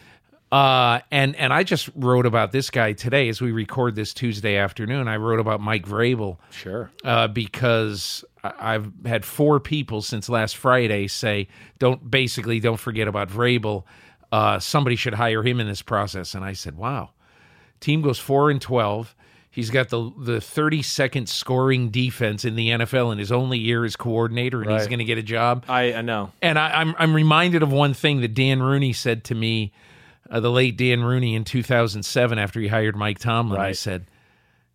[0.50, 4.56] Uh, and and I just wrote about this guy today as we record this Tuesday
[4.56, 5.10] afternoon.
[5.10, 6.90] I wrote about Mike Vrabel Sure.
[7.04, 13.28] uh, because I've had four people since last Friday say don't basically don't forget about
[13.28, 13.84] Vrabel.
[14.32, 17.12] Uh, somebody should hire him in this process, and I said, wow.
[17.80, 19.16] Team goes four and twelve.
[19.58, 23.84] He's got the the thirty second scoring defense in the NFL in his only year
[23.86, 25.66] as coordinator, and he's going to get a job.
[25.68, 26.32] I, I know.
[26.44, 29.74] And I, I'm I'm reminded of one thing that Dan Rooney said to me,
[30.30, 33.60] uh, the late Dan Rooney in 2007 after he hired Mike Tomlin.
[33.60, 33.76] I Right.
[33.76, 34.06] said,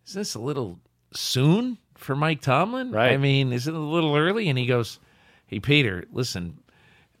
[0.05, 0.79] "Is this a little
[1.13, 2.91] soon for Mike Tomlin?
[2.91, 3.13] Right.
[3.13, 4.99] I mean, is it a little early?" And he goes,
[5.47, 6.59] "Hey Peter, listen.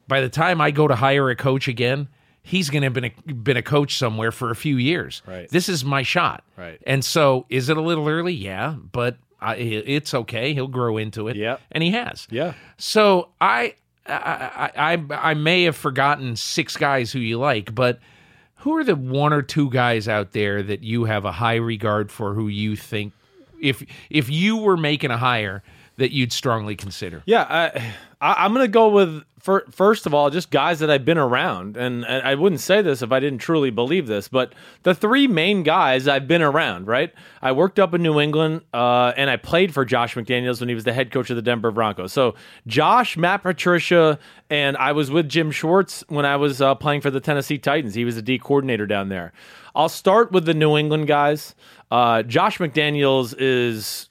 [0.05, 2.09] By the time I go to hire a coach again."
[2.45, 5.21] He's going to have been a, been a coach somewhere for a few years.
[5.25, 5.49] Right.
[5.49, 6.43] This is my shot.
[6.57, 6.79] Right.
[6.85, 8.33] And so, is it a little early?
[8.33, 10.53] Yeah, but I, it's okay.
[10.53, 11.37] He'll grow into it.
[11.37, 11.61] Yep.
[11.71, 12.27] And he has.
[12.29, 12.53] Yeah.
[12.77, 13.75] So I,
[14.05, 17.99] I, I, I may have forgotten six guys who you like, but
[18.57, 22.11] who are the one or two guys out there that you have a high regard
[22.11, 23.13] for, who you think,
[23.61, 25.63] if if you were making a hire,
[25.97, 27.23] that you'd strongly consider?
[27.25, 30.89] Yeah, I, I, I'm going to go with fir- first of all just guys that
[30.89, 34.27] I've been around, and, and I wouldn't say this if I didn't truly believe this,
[34.27, 34.53] but
[34.83, 36.87] the three main guys I've been around.
[36.87, 40.69] Right, I worked up in New England, uh, and I played for Josh McDaniels when
[40.69, 42.13] he was the head coach of the Denver Broncos.
[42.13, 44.17] So Josh, Matt Patricia,
[44.49, 47.93] and I was with Jim Schwartz when I was uh, playing for the Tennessee Titans.
[47.93, 49.33] He was the D coordinator down there.
[49.75, 51.53] I'll start with the New England guys.
[51.91, 54.09] Uh, Josh McDaniels is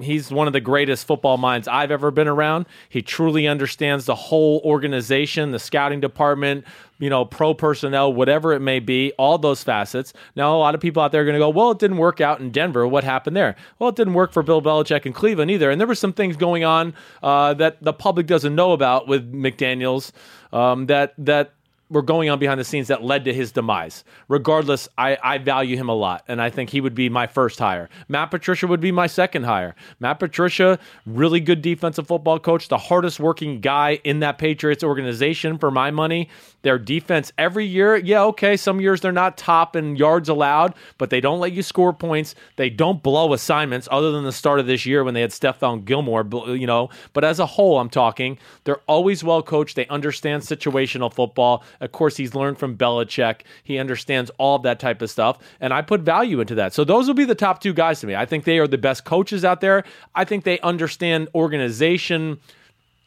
[0.00, 2.66] he's one of the greatest football minds I've ever been around.
[2.88, 6.64] He truly understands the whole organization, the scouting department,
[6.98, 10.12] you know, pro personnel, whatever it may be, all those facets.
[10.36, 12.20] Now, a lot of people out there are going to go, well, it didn't work
[12.20, 12.86] out in Denver.
[12.86, 13.56] What happened there?
[13.78, 15.70] Well, it didn't work for Bill Belichick in Cleveland either.
[15.70, 19.32] And there were some things going on uh, that the public doesn't know about with
[19.32, 20.12] McDaniels
[20.52, 21.54] um, that that
[21.90, 24.04] were going on behind the scenes that led to his demise.
[24.28, 27.58] Regardless, I, I value him a lot, and I think he would be my first
[27.58, 27.90] hire.
[28.08, 29.74] Matt Patricia would be my second hire.
[29.98, 35.58] Matt Patricia, really good defensive football coach, the hardest working guy in that Patriots organization
[35.58, 36.28] for my money.
[36.62, 41.10] Their defense every year, yeah, okay, some years they're not top in yards allowed, but
[41.10, 42.34] they don't let you score points.
[42.56, 45.84] They don't blow assignments, other than the start of this year when they had Stephon
[45.84, 46.90] Gilmore, you know.
[47.12, 49.76] But as a whole, I'm talking, they're always well coached.
[49.76, 51.64] They understand situational football.
[51.80, 53.42] Of course, he's learned from Belichick.
[53.64, 56.74] He understands all of that type of stuff, and I put value into that.
[56.74, 58.14] So those will be the top two guys to me.
[58.14, 59.84] I think they are the best coaches out there.
[60.14, 62.38] I think they understand organization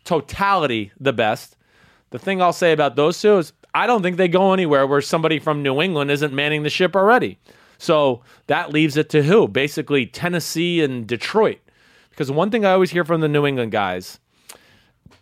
[0.06, 1.56] totality the best.
[2.14, 5.02] The thing I'll say about those two is I don't think they go anywhere where
[5.02, 7.40] somebody from New England isn't manning the ship already.
[7.80, 9.48] So that leaves it to who?
[9.48, 11.58] Basically, Tennessee and Detroit.
[12.12, 14.20] Because one thing I always hear from the New England guys,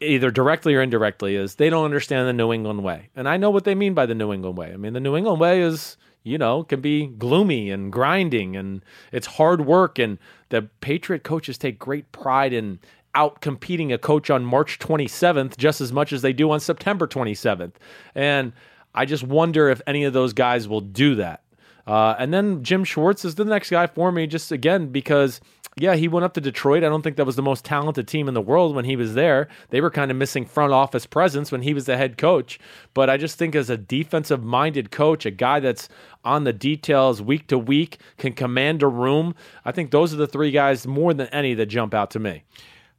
[0.02, 3.08] either directly or indirectly, is they don't understand the New England way.
[3.16, 4.74] And I know what they mean by the New England way.
[4.74, 8.84] I mean, the New England way is, you know, can be gloomy and grinding and
[9.14, 9.98] it's hard work.
[9.98, 10.18] And
[10.50, 12.80] the Patriot coaches take great pride in
[13.16, 17.08] out competing a coach on March 27th just as much as they do on September
[17.08, 17.74] 27th.
[18.16, 18.54] And
[18.94, 21.44] I just wonder if any of those guys will do that.
[21.88, 25.42] Uh, and then Jim Schwartz is the next guy for me, just again, because,
[25.78, 26.84] yeah, he went up to Detroit.
[26.84, 29.16] I don't think that was the most talented team in the world when he was
[29.16, 29.48] there.
[29.70, 32.60] They were kind of missing front office presence when he was the head coach.
[32.94, 35.90] But I just think as a defensive minded coach, a guy that's
[36.24, 39.34] on the details week to week, can command a room,
[39.66, 42.44] I think those are the three guys more than any that jump out to me.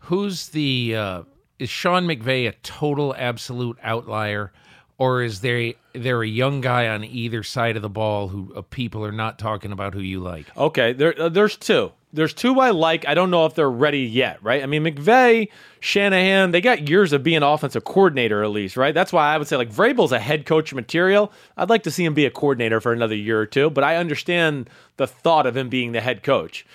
[0.07, 1.23] Who's the uh,
[1.59, 4.53] is Sean McVay a total absolute outlier,
[4.99, 8.63] or is there there a young guy on either side of the ball who uh,
[8.63, 10.47] people are not talking about who you like?
[10.57, 11.93] Okay, there uh, there's two.
[12.15, 13.07] There's two I like.
[13.09, 14.63] I don't know if they're ready yet, right?
[14.63, 15.49] I mean, McVay,
[15.81, 18.93] Shanahan, they got years of being offensive coordinator at least, right?
[18.93, 21.33] That's why I would say like Vrabel's a head coach material.
[21.57, 23.97] I'd like to see him be a coordinator for another year or two, but I
[23.97, 26.67] understand the thought of him being the head coach.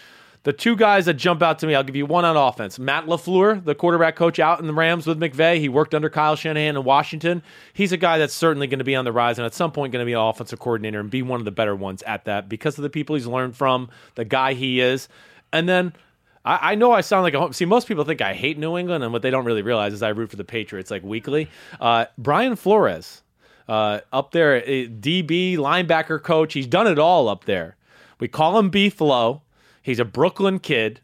[0.47, 2.79] The two guys that jump out to me, I'll give you one on offense.
[2.79, 5.59] Matt LaFleur, the quarterback coach out in the Rams with McVay.
[5.59, 7.43] He worked under Kyle Shanahan in Washington.
[7.73, 9.91] He's a guy that's certainly going to be on the rise and at some point
[9.91, 12.47] going to be an offensive coordinator and be one of the better ones at that
[12.47, 15.09] because of the people he's learned from, the guy he is.
[15.51, 15.91] And then
[16.45, 17.51] I, know I sound like a home.
[17.51, 20.01] See, most people think I hate New England, and what they don't really realize is
[20.01, 21.49] I root for the Patriots like weekly.
[21.81, 23.21] Uh, Brian Flores,
[23.67, 26.53] uh, up there, uh, DB, linebacker coach.
[26.53, 27.75] He's done it all up there.
[28.21, 29.41] We call him B Flow.
[29.87, 30.99] He's a Brooklyn kid,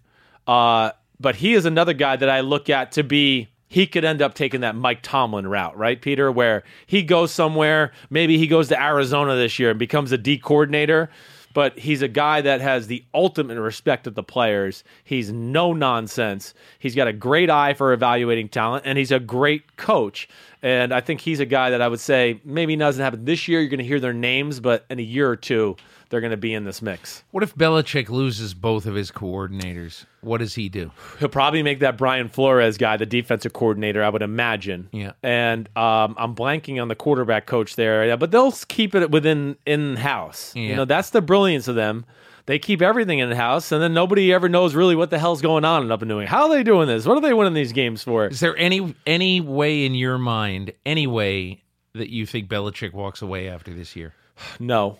[0.46, 4.22] uh, but he is another guy that I look at to be he could end
[4.22, 6.30] up taking that Mike Tomlin route, right, Peter?
[6.30, 10.38] Where he goes somewhere, maybe he goes to Arizona this year and becomes a D
[10.38, 11.10] coordinator
[11.54, 14.84] but he's a guy that has the ultimate respect of the players.
[15.04, 16.54] He's no nonsense.
[16.80, 20.28] He's got a great eye for evaluating talent, and he's a great coach.
[20.63, 23.60] And I think he's a guy that I would say maybe doesn't happen this year.
[23.60, 25.78] You're going to hear their names, but in a year or two,
[26.13, 27.23] they're going to be in this mix.
[27.32, 30.06] What if Belichick loses both of his coordinators?
[30.21, 30.91] What does he do?
[31.17, 34.89] He'll probably make that Brian Flores guy the defensive coordinator, I would imagine.
[34.91, 35.13] Yeah.
[35.23, 39.95] And um, I'm blanking on the quarterback coach there, but they'll keep it within in
[39.95, 40.54] house.
[40.56, 40.62] Yeah.
[40.62, 42.06] You know, that's the brilliance of them.
[42.45, 45.65] They keep everything in house, and then nobody ever knows really what the hell's going
[45.65, 46.30] on in up in New England.
[46.30, 47.08] How are they doing this?
[47.08, 48.28] What are they winning these games for?
[48.28, 53.23] Is there any any way in your mind, any way that you think Belichick walks
[53.23, 54.13] away after this year?
[54.60, 54.99] No.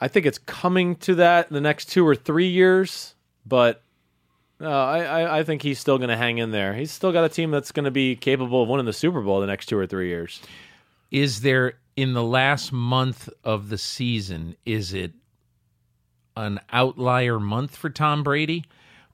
[0.00, 3.14] I think it's coming to that in the next two or three years,
[3.46, 3.82] but
[4.60, 6.74] uh, I, I, I think he's still going to hang in there.
[6.74, 9.40] He's still got a team that's going to be capable of winning the Super Bowl
[9.40, 10.40] the next two or three years.
[11.10, 14.56] Is there in the last month of the season?
[14.64, 15.12] Is it
[16.36, 18.64] an outlier month for Tom Brady,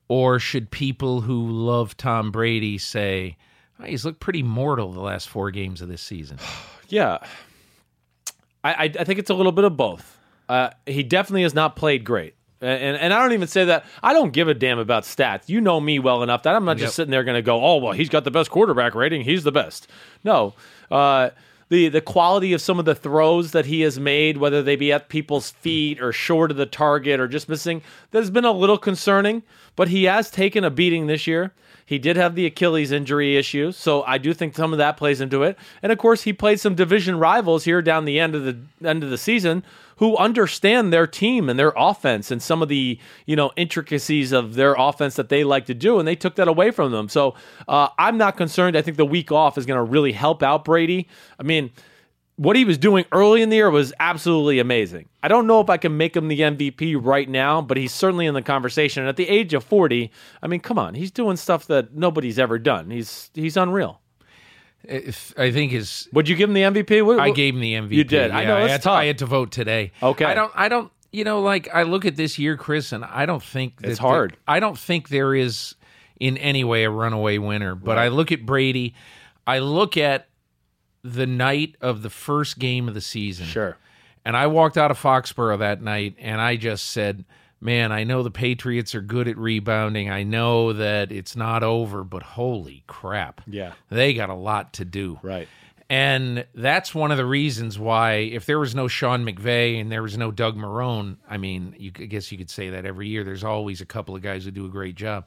[0.06, 3.36] or should people who love Tom Brady say
[3.80, 6.38] "Oh, he's looked pretty mortal the last four games of this season?
[6.90, 7.18] Yeah,
[8.64, 10.17] I, I, I think it's a little bit of both.
[10.48, 12.34] Uh, he definitely has not played great.
[12.60, 13.84] And, and I don't even say that.
[14.02, 15.48] I don't give a damn about stats.
[15.48, 16.86] You know me well enough that I'm not Yep.
[16.86, 19.22] just sitting there going to go, oh, well, he's got the best quarterback rating.
[19.22, 19.86] He's the best.
[20.24, 20.54] No.
[20.90, 21.30] Uh,
[21.68, 24.90] the, the quality of some of the throws that he has made, whether they be
[24.90, 28.50] at people's feet or short of the target or just missing, that has been a
[28.52, 29.42] little concerning.
[29.78, 31.52] But he has taken a beating this year.
[31.86, 35.20] He did have the Achilles injury issue, so I do think some of that plays
[35.20, 35.56] into it.
[35.84, 39.04] And of course, he played some division rivals here down the end of the end
[39.04, 39.62] of the season
[39.98, 44.54] who understand their team and their offense and some of the you know intricacies of
[44.54, 47.08] their offense that they like to do, and they took that away from them.
[47.08, 47.36] So
[47.68, 48.76] uh, I'm not concerned.
[48.76, 51.06] I think the week off is going to really help out Brady.
[51.38, 51.70] I mean
[52.38, 55.08] what he was doing early in the year was absolutely amazing.
[55.24, 58.26] I don't know if I can make him the MVP right now, but he's certainly
[58.26, 59.02] in the conversation.
[59.02, 62.38] And at the age of 40, I mean, come on, he's doing stuff that nobody's
[62.38, 62.90] ever done.
[62.90, 64.00] He's he's unreal.
[64.84, 67.04] If, I think his Would you give him the MVP?
[67.04, 67.90] What- I gave him the MVP.
[67.90, 68.30] You did.
[68.30, 68.82] I know, it's had.
[68.82, 69.90] To, I had to vote today.
[70.00, 70.24] Okay.
[70.24, 70.52] I don't.
[70.54, 70.92] I don't.
[71.10, 73.98] You know, like I look at this year, Chris, and I don't think that It's
[73.98, 74.36] hard.
[74.46, 75.74] I don't think there is
[76.20, 77.74] in any way a runaway winner.
[77.74, 78.94] But I look at Brady.
[79.44, 80.28] I look at
[81.02, 83.46] the night of the first game of the season.
[83.46, 83.76] Sure.
[84.24, 87.24] And I walked out of Foxborough that night, and I just said.
[87.60, 90.08] Man, I know the Patriots are good at rebounding.
[90.08, 93.40] I know that it's not over, but holy crap.
[93.48, 93.72] Yeah.
[93.88, 95.18] They got a lot to do.
[95.24, 95.48] Right.
[95.90, 100.02] And that's one of the reasons why, if there was no Sean McVay and there
[100.04, 103.24] was no Doug Marrone, I mean, you, I guess you could say that every year.
[103.24, 105.26] There's always a couple of guys who do a great job.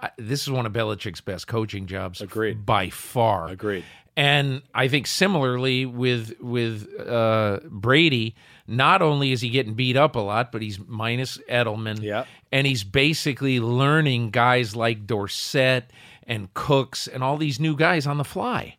[0.00, 2.64] I, this is one of Belichick's best coaching jobs, Agreed.
[2.64, 3.48] by far.
[3.48, 3.84] Agreed.
[4.16, 8.34] And I think similarly with with uh, Brady,
[8.66, 12.24] not only is he getting beat up a lot, but he's minus Edelman, Yeah.
[12.50, 15.90] and he's basically learning guys like Dorsett
[16.26, 18.76] and Cooks and all these new guys on the fly.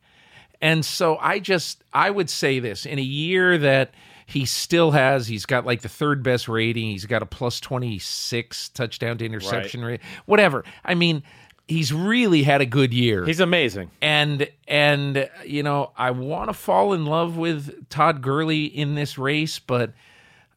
[0.59, 3.91] And so I just I would say this in a year that
[4.25, 8.69] he still has he's got like the third best rating, he's got a plus 26
[8.69, 10.01] touchdown to interception rate.
[10.25, 10.63] Whatever.
[10.83, 11.21] I mean,
[11.67, 13.25] he's really had a good year.
[13.25, 13.91] He's amazing.
[14.01, 19.17] and and you know, I want to fall in love with Todd Gurley in this
[19.17, 19.93] race, but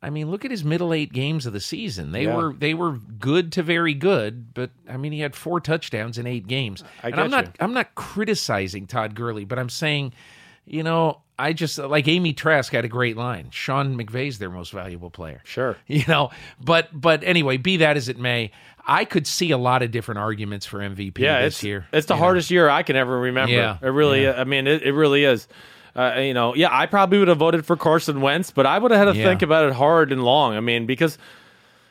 [0.03, 2.13] I mean, look at his middle eight games of the season.
[2.13, 2.37] They Yeah.
[2.37, 6.27] were they were good to very good, but I mean, he had four touchdowns in
[6.27, 6.83] eight games.
[7.03, 7.53] I and I'm not you.
[7.61, 10.13] I'm not criticizing Todd Gurley, but I'm saying,
[10.65, 13.49] you know, I just like Amy Trask had a great line.
[13.51, 15.41] Sean McVay's their most valuable player.
[15.45, 15.77] Sure.
[15.87, 16.31] You know,
[16.63, 18.53] but but anyway, be that as it may,
[18.87, 21.87] I could see a lot of different arguments for MVP Yeah, this it's year.
[21.93, 22.25] It's the you know.
[22.25, 23.53] hardest year I can ever remember.
[23.55, 24.29] Yeah, It really.
[24.29, 25.47] I mean, it, it really is.
[25.97, 28.91] Uh, you know, yeah, I probably would have voted for Carson Wentz, but I would
[28.93, 29.25] have had to Yeah.
[29.27, 30.55] think about it hard and long.
[30.57, 31.19] I mean, because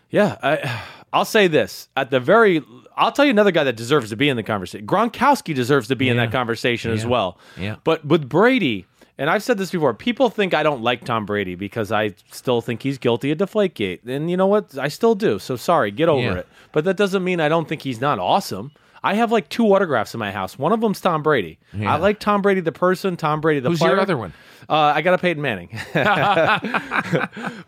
[0.09, 0.81] yeah, I,
[1.13, 2.63] I'll say this at the very.
[2.95, 4.85] I'll tell you another guy that deserves to be in the conversation.
[4.85, 7.37] Gronkowski deserves to be in that conversation as well.
[7.57, 7.75] Yeah.
[7.85, 8.85] But with Brady,
[9.19, 12.61] and I've said this before, people think I don't like Tom Brady because I still
[12.61, 14.07] think he's guilty of Deflategate.
[14.07, 14.75] And you know what?
[14.79, 15.37] I still do.
[15.37, 16.33] So sorry, get over Yeah.
[16.35, 16.47] it.
[16.71, 18.71] But that doesn't mean I don't think he's not awesome.
[19.03, 20.57] I have like two autographs in my house.
[20.57, 21.57] One of them's Tom Brady.
[21.73, 21.93] Yeah.
[21.93, 23.91] I like Tom Brady the person, Tom Brady the Who's player.
[23.93, 24.33] your other one?
[24.67, 25.69] Uh, I got a Peyton Manning.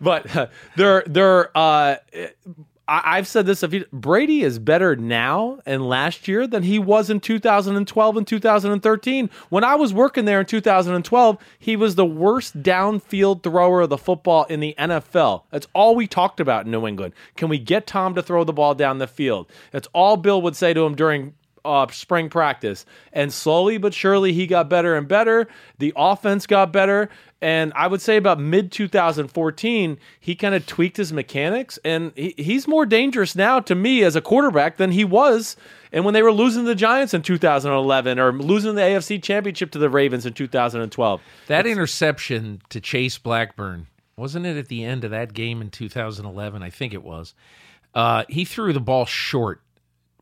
[0.00, 1.56] but uh, they're they're.
[1.56, 1.96] Uh,
[2.92, 3.64] I, I've said this.
[3.90, 9.30] Brady is better now and last year than he was in 2012 and 2013.
[9.48, 13.96] When I was working there in 2012, he was the worst downfield thrower of the
[13.96, 15.44] football in the NFL.
[15.50, 17.14] That's all we talked about in New England.
[17.36, 19.50] Can we get Tom to throw the ball down the field?
[19.70, 21.32] That's all Bill would say to him during
[21.64, 25.48] uh, spring practice, and slowly but surely he got better and better.
[25.78, 27.08] The offense got better,
[27.40, 32.34] and I would say about mid 2014, he kind of tweaked his mechanics, and he,
[32.36, 35.56] he's more dangerous now to me as a quarterback than he was.
[35.92, 39.78] And when they were losing the Giants in 2011 or losing the AFC Championship to
[39.78, 45.10] the Ravens in 2012, That interception to Chase Blackburn, wasn't it at the end of
[45.10, 46.62] that game in 2011?
[46.62, 47.34] I think it was.
[47.94, 49.60] Uh, he threw the ball short,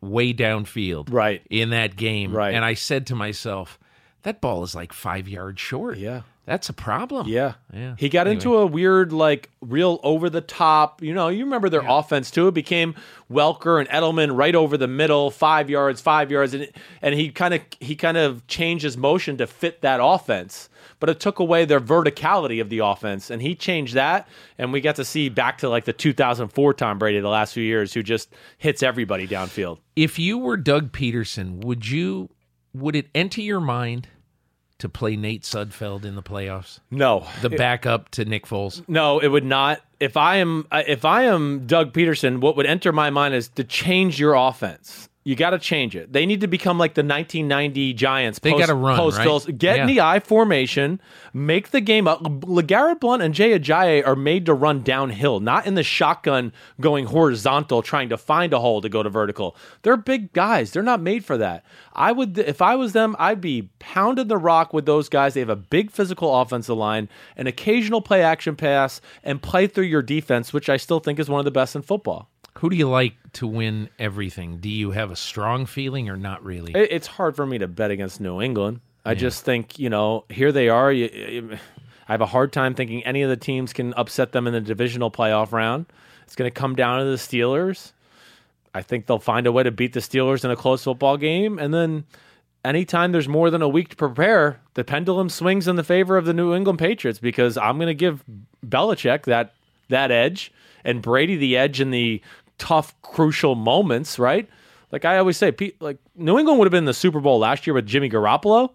[0.01, 1.43] way downfield, Right.
[1.51, 2.33] in that game.
[2.35, 2.55] Right.
[2.55, 3.79] And I said to myself,
[4.23, 5.99] that ball is like five yards short.
[5.99, 6.23] Yeah.
[6.51, 7.29] That's a problem.
[7.29, 7.53] Yeah.
[7.73, 7.95] Yeah.
[7.97, 8.35] He got Anyway.
[8.35, 11.01] into a weird, like, real over the top.
[11.01, 12.49] You know, you remember their offense too.
[12.49, 12.97] It became
[13.31, 16.69] Welker and Edelman right over the middle, five yards, five yards, and
[17.03, 20.69] and he kind of he kind of changed his motion to fit that offense.
[20.99, 24.27] But it took away their verticality of the offense, and he changed that,
[24.59, 27.63] and we got to see back to like the 2004 Tom Brady the last few
[27.65, 28.29] years, who just
[28.59, 29.79] hits everybody downfield.
[29.97, 32.29] If you were Doug Pederson, would you
[32.75, 34.09] would it enter your mind
[34.81, 36.81] to play Nate Sudfeld in the playoffs?
[36.91, 38.83] No, The backup to Nick Foles?
[38.89, 39.81] No, it would not.
[40.01, 43.49] If I am uh, if I am Doug Pederson, what would enter my mind is
[43.49, 45.10] to change your offense.
[45.23, 46.15] You got to change it.
[46.15, 48.39] They need to become like the 1990 Giants.
[48.39, 49.59] They gotta run, post right?
[49.59, 50.99] Get in the I formation,
[51.35, 52.23] make the game up.
[52.23, 57.05] LeGarrette Blunt and Jay Ajayi are made to run downhill, not in the shotgun going
[57.05, 59.55] horizontal, trying to find a hole to go to vertical.
[59.83, 60.71] They're big guys.
[60.71, 61.67] They're not made for that.
[61.93, 65.35] I would, if I was them, I'd be pounding the rock with those guys.
[65.35, 69.85] They have a big physical offensive line, an occasional play action pass, and play through
[69.85, 72.31] your defense, which I still think is one of the best in football.
[72.59, 74.59] Who do you like to win everything?
[74.59, 76.73] Do you have a strong feeling or not really?
[76.75, 78.81] It, it's hard for me to bet against New England.
[79.05, 80.93] I just think you know here they are.
[80.93, 81.59] You, you-
[82.09, 84.61] I have a hard time thinking any of the teams can upset them in the
[84.61, 85.87] divisional playoff round.
[86.25, 87.93] It's going to come down to the Steelers.
[88.75, 91.61] I think they'll find a way to beat the Steelers in a close football game,
[91.61, 92.05] and then
[92.65, 96.25] anytime there's more than a week to prepare, the pendulum swings in the favor of
[96.25, 98.25] the New England Patriots because I'm going to give
[98.67, 99.55] Belichick that
[99.89, 100.53] that edge
[100.85, 102.21] and Brady the edge in the
[102.61, 104.19] tough, crucial moments.
[104.21, 104.49] Right?
[104.93, 107.67] Like I always say, like New England would have been in the Super Bowl last
[107.67, 108.71] year with Jimmy Garoppolo,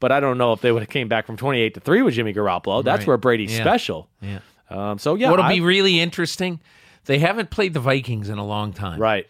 [0.00, 2.14] but I don't know if they would have came back from 28 to three with
[2.14, 2.82] Jimmy Garoppolo.
[2.84, 3.06] That's Right.
[3.08, 3.62] where Brady's Yeah.
[3.64, 4.08] special.
[4.20, 4.38] yeah.
[4.70, 6.58] Um, so yeah, What'll I- be really interesting,
[7.04, 9.00] they haven't played the Vikings in a long time.
[9.00, 9.26] right.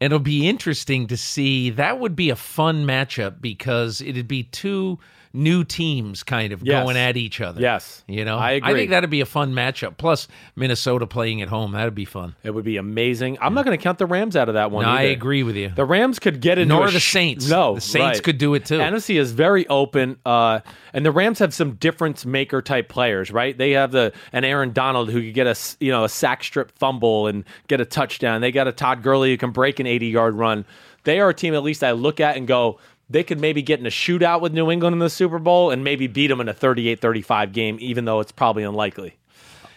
[0.00, 1.70] And It'll be interesting to see.
[1.70, 4.98] That would be a fun matchup because it'd be two
[5.32, 6.82] new teams kind of Yes.
[6.84, 7.60] going at each other.
[7.60, 8.04] Yes.
[8.06, 9.96] You know, I I think that'd be a fun matchup.
[9.96, 11.72] Plus, Minnesota playing at home.
[11.72, 12.34] That'd be fun.
[12.42, 13.38] It would be amazing.
[13.40, 14.84] I'm not going to count the Rams out of that one.
[14.84, 15.70] No, I agree with you.
[15.70, 17.48] The Rams could get into Nor the sh- Saints.
[17.48, 18.22] No, The Saints right.
[18.22, 18.78] could do it too.
[18.78, 20.60] NFC is very open, uh,
[20.92, 23.56] and the Rams have some difference maker type players, right?
[23.56, 26.72] They have the an Aaron Donald who could get a you know a sack strip
[26.78, 28.40] fumble and get a touchdown.
[28.42, 30.64] They got a Todd Gurley who can break an 80 yard run.
[31.04, 32.78] They are a team at least I look at and go.
[33.10, 35.84] They could maybe get in a shootout with New England in the Super Bowl and
[35.84, 39.16] maybe beat them in a 38-35 game, even though it's probably unlikely.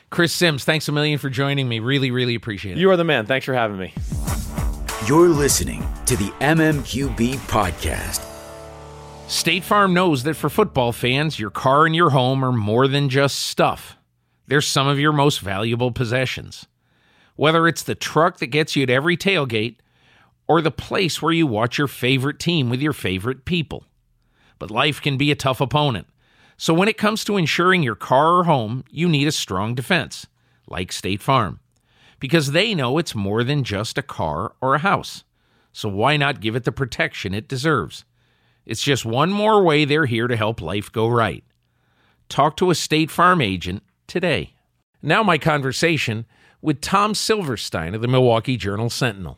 [0.09, 1.79] Chris Simms, thanks a million for joining me.
[1.79, 2.79] Really, really appreciate it.
[2.79, 3.25] You are the man.
[3.25, 3.93] Thanks for having me.
[5.07, 8.25] You're listening to the MMQB podcast.
[9.29, 13.09] State Farm knows that for football fans, your car and your home are more than
[13.09, 13.97] just stuff.
[14.47, 16.67] They're some of your most valuable possessions.
[17.35, 19.77] Whether it's the truck that gets you to every tailgate
[20.47, 23.85] or the place where you watch your favorite team with your favorite people.
[24.59, 26.07] But life can be a tough opponent.
[26.57, 30.27] So when it comes to insuring your car or home, you need a strong defense,
[30.67, 31.59] like State Farm.
[32.19, 35.23] Because they know it's more than just a car or a house.
[35.73, 38.05] So why not give it the protection it deserves?
[38.65, 41.43] It's just one more way they're here to help life go right.
[42.29, 44.53] Talk to a State Farm agent today.
[45.01, 46.25] Now, my conversation
[46.61, 49.37] with Tom Silverstein of the Milwaukee Journal Sentinel.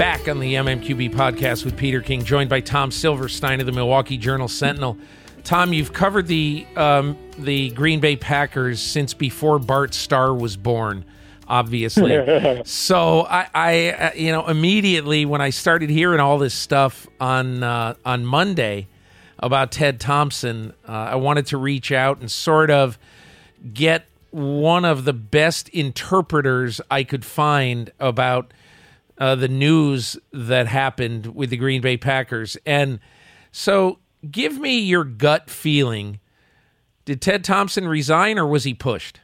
[0.00, 4.16] Back on the MMQB podcast with Peter King, joined by Tom Silverstein of the Milwaukee
[4.16, 4.96] Journal Sentinel.
[5.44, 11.04] Tom, you've covered the um, the Green Bay Packers since before Bart Starr was born,
[11.46, 12.62] obviously.
[12.64, 17.62] so I, I, uh, you know, immediately when I started hearing all this stuff on
[17.62, 18.88] uh, on Monday
[19.38, 22.98] about Ted Thompson, uh, I wanted to reach out and sort of
[23.74, 28.54] get one of the best interpreters I could find about
[29.20, 32.56] uh, the news that happened with the Green Bay Packers.
[32.64, 32.98] And
[33.52, 33.98] so,
[34.28, 36.18] give me your gut feeling.
[37.04, 39.20] Did Ted Thompson resign or was he pushed?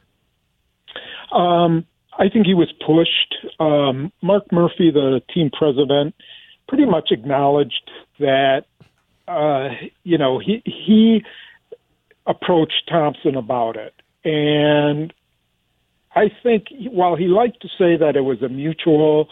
[1.31, 1.85] Um,
[2.17, 3.35] I think he was pushed.
[3.59, 6.15] Um, Mark Murphy, the team president,
[6.67, 7.89] pretty much acknowledged
[8.19, 8.65] that
[9.27, 9.69] uh,
[10.03, 11.23] you know he he
[12.25, 13.93] approached Thompson about it,
[14.23, 15.13] and
[16.15, 19.29] I think while he liked to say that it was a mutual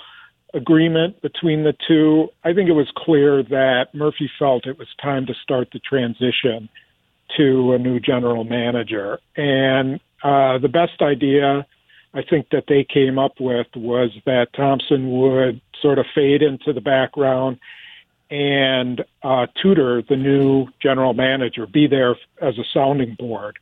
[0.55, 2.29] agreement between the two.
[2.43, 6.69] I think it was clear that Murphy felt it was time to start the transition
[7.37, 9.19] to a new general manager.
[9.35, 11.65] And uh, the best idea
[12.13, 16.71] I think that they came up with was that Thompson would sort of fade into
[16.71, 17.59] the background
[18.31, 23.59] and uh, tutor the new general manager, be there as a sounding board.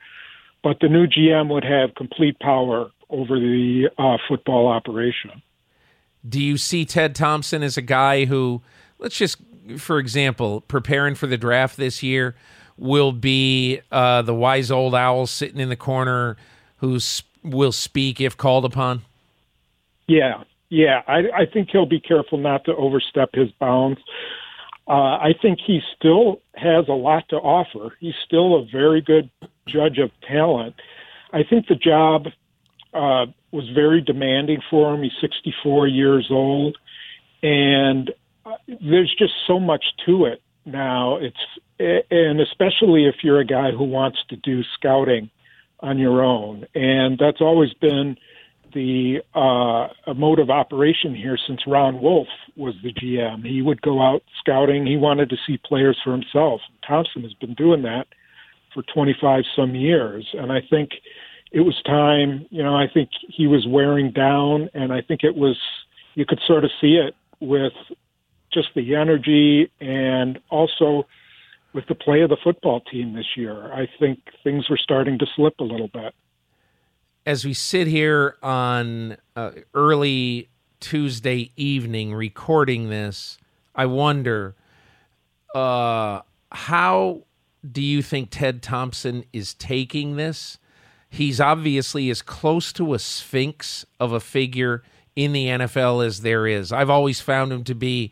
[0.63, 5.41] But the new GM would have complete power over the uh, football operation.
[6.27, 8.61] Do you see Ted Thompson as a guy who,
[8.99, 9.37] let's just,
[9.77, 12.35] for example, preparing for the draft this year,
[12.77, 16.37] will be uh, the wise old owl sitting in the corner
[16.77, 16.99] who
[17.43, 19.01] will speak if called upon?
[20.07, 21.01] Yeah, yeah.
[21.07, 23.99] I, I think he'll be careful not to overstep his bounds.
[24.87, 27.95] Uh, I think he still has a lot to offer.
[27.99, 29.29] He's still a very good
[29.65, 30.75] judge of talent.
[31.31, 32.27] I think the job
[32.93, 35.03] uh, was very demanding for him.
[35.03, 36.77] He's 64 years old,
[37.41, 38.11] and
[38.45, 41.17] uh, there's just so much to it now.
[41.17, 41.37] It's
[42.11, 45.29] and especially if you're a guy who wants to do scouting
[45.79, 48.17] on your own, and that's always been
[48.73, 53.45] the uh, mode of operation here since Ron Wolf was the GM.
[53.45, 54.85] He would go out scouting.
[54.85, 56.61] He wanted to see players for himself.
[56.87, 58.07] Thompson has been doing that
[58.73, 60.91] for 25 some years, and I think
[61.53, 62.47] it was time.
[62.49, 65.57] You know, I think he was wearing down, and I think it was
[66.15, 67.73] you could sort of see it with
[68.51, 71.07] just the energy and also
[71.73, 73.71] with the play of the football team this year.
[73.73, 76.13] I think things were starting to slip a little bit.
[77.25, 80.49] As we sit here on uh, early
[80.79, 83.37] Tuesday evening recording this,
[83.75, 84.55] I wonder
[85.55, 87.23] uh, how
[87.69, 90.57] do you think Ted Thompson is taking this?
[91.13, 94.81] He's obviously as close to a sphinx of a figure
[95.15, 96.71] in the NFL as there is.
[96.71, 98.11] I've always found him to be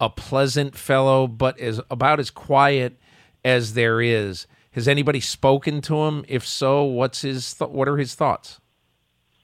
[0.00, 2.98] a pleasant fellow, but as about as quiet
[3.44, 4.48] as there is.
[4.72, 6.24] Has anybody spoken to him?
[6.26, 8.58] If so, what's his th- what are his thoughts?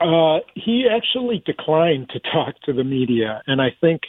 [0.00, 4.02] Uh, he actually declined to talk to the media, and I think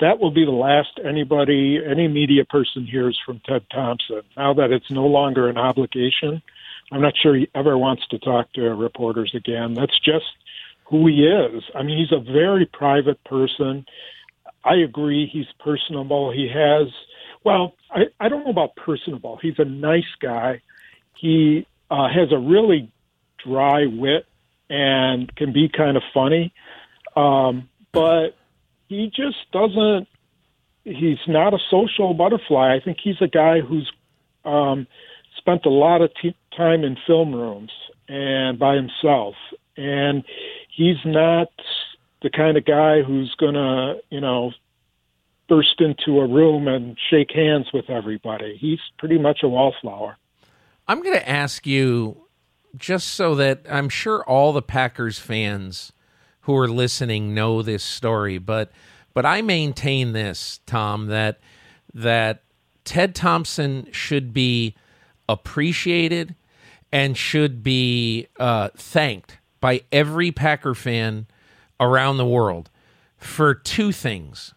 [0.00, 4.22] that will be the last anybody, any media person hears from Ted Thompson.
[4.38, 6.40] Now that it's no longer an obligation,
[6.90, 9.74] I'm not sure he ever wants to talk to reporters again.
[9.74, 10.24] That's just
[10.84, 11.62] who he is.
[11.74, 13.84] I mean, he's a very private person.
[14.64, 15.28] I agree.
[15.30, 16.32] He's personable.
[16.32, 16.88] He has,
[17.44, 19.38] well, I, I don't know about personable.
[19.40, 20.62] He's a nice guy.
[21.16, 22.90] He uh, has a really
[23.44, 24.26] dry wit
[24.70, 26.52] and can be kind of funny.
[27.16, 28.36] Um, but
[28.88, 30.08] he just doesn't,
[30.84, 32.74] he's not a social butterfly.
[32.74, 33.90] I think he's a guy who's
[34.44, 34.86] um,
[35.48, 37.70] spent a lot of t- time in film rooms
[38.08, 39.34] and by himself.
[39.76, 40.24] And
[40.74, 41.48] he's not
[42.22, 44.52] the kind of guy who's going to, you know,
[45.48, 48.58] burst into a room and shake hands with everybody.
[48.60, 50.18] He's pretty much a wallflower.
[50.86, 52.24] I'm going to ask you
[52.76, 55.92] just so that I'm sure all the Packers fans
[56.42, 58.70] who are listening know this story, but
[59.14, 61.40] but I maintain this, Tom, that
[61.94, 62.42] that
[62.84, 64.74] Ted Thompson should be
[65.28, 66.34] appreciated
[66.92, 71.26] and should be uh, thanked by every Packer fan
[71.80, 72.70] around the world
[73.16, 74.54] for two things.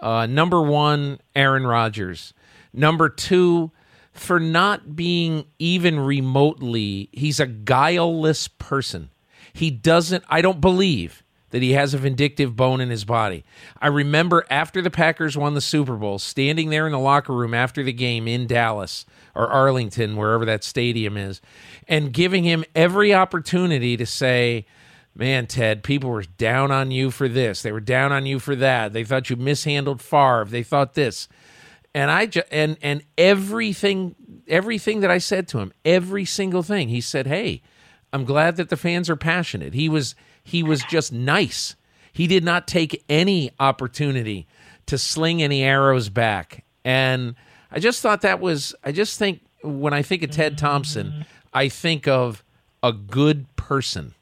[0.00, 2.34] Uh, number one, Aaron Rodgers.
[2.72, 3.70] Number two,
[4.12, 9.10] for not being even remotely, he's a guileless person.
[9.52, 13.44] He doesn't, I don't believe that he has a vindictive bone in his body.
[13.80, 17.54] I remember after the Packers won the Super Bowl, standing there in the locker room
[17.54, 21.40] after the game in Dallas or Arlington, wherever that stadium is,
[21.88, 24.66] and giving him every opportunity to say,
[25.14, 27.62] man, Ted, people were down on you for this.
[27.62, 28.92] They were down on you for that.
[28.92, 30.46] They thought you mishandled Favre.
[30.48, 31.28] They thought this.
[31.94, 34.16] And I just and and everything
[34.48, 37.62] everything that I said to him, every single thing, he said, "Hey,
[38.12, 41.76] I'm glad that the fans are passionate." He was he was just nice.
[42.12, 44.48] He did not take any opportunity
[44.86, 46.64] to sling any arrows back.
[46.84, 47.34] And
[47.74, 50.66] I just thought that was I just think when I think of Ted mm-hmm.
[50.66, 52.42] Thompson, I think of
[52.82, 54.14] a good person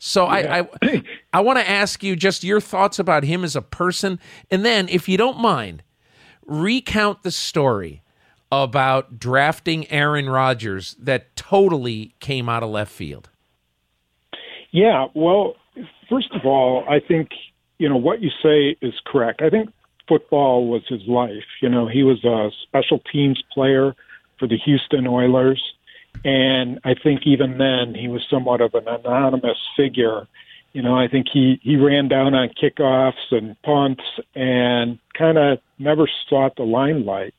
[0.00, 0.64] so yeah.
[0.82, 1.02] I I,
[1.34, 4.18] I want to ask you just your thoughts about him as a person,
[4.50, 5.82] and then, if you don't mind,
[6.46, 8.02] recount the story
[8.50, 13.28] about drafting Aaron Rodgers that totally came out of left field.
[14.72, 15.54] Yeah, well,
[16.08, 17.28] first of all, I think
[17.78, 19.42] you know what you say is correct.
[19.42, 19.68] I think
[20.10, 21.48] football was his life.
[21.62, 23.94] You know, he was a special teams player
[24.38, 25.62] for the Houston Oilers.
[26.24, 30.26] And I think even then he was somewhat of an anonymous figure
[30.72, 34.04] You know, I think he he ran down on kickoffs and punts
[34.34, 37.34] and kind of never sought the limelight.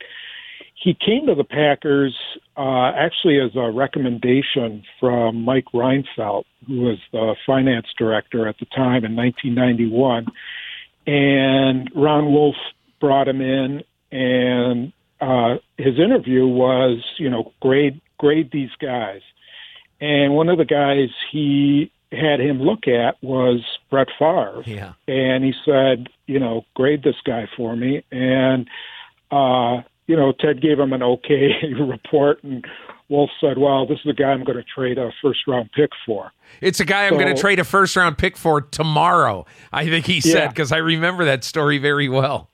[0.74, 2.14] He came to the Packers
[2.56, 8.66] uh, actually as a recommendation from Mike Reinfeldt, who was the finance director at the
[8.66, 10.26] time in 1991.
[11.06, 12.56] And Ron Wolf
[13.00, 19.20] brought him in, and uh, his interview was, you know, grade grade these guys.
[20.00, 24.62] And one of the guys he had him look at was Brett Favre.
[24.66, 24.92] Yeah.
[25.08, 28.04] And he said, you know, grade this guy for me.
[28.12, 28.68] And,
[29.30, 32.64] uh, you know, Ted gave him an okay report, and
[33.12, 35.90] Wolf said, well, this is the guy I'm going to trade a first round pick
[36.06, 36.32] for.
[36.62, 39.44] It's a guy I'm going to trade a first round pick for tomorrow.
[39.70, 40.48] I think he said Yeah.
[40.48, 42.48] because I remember that story very well.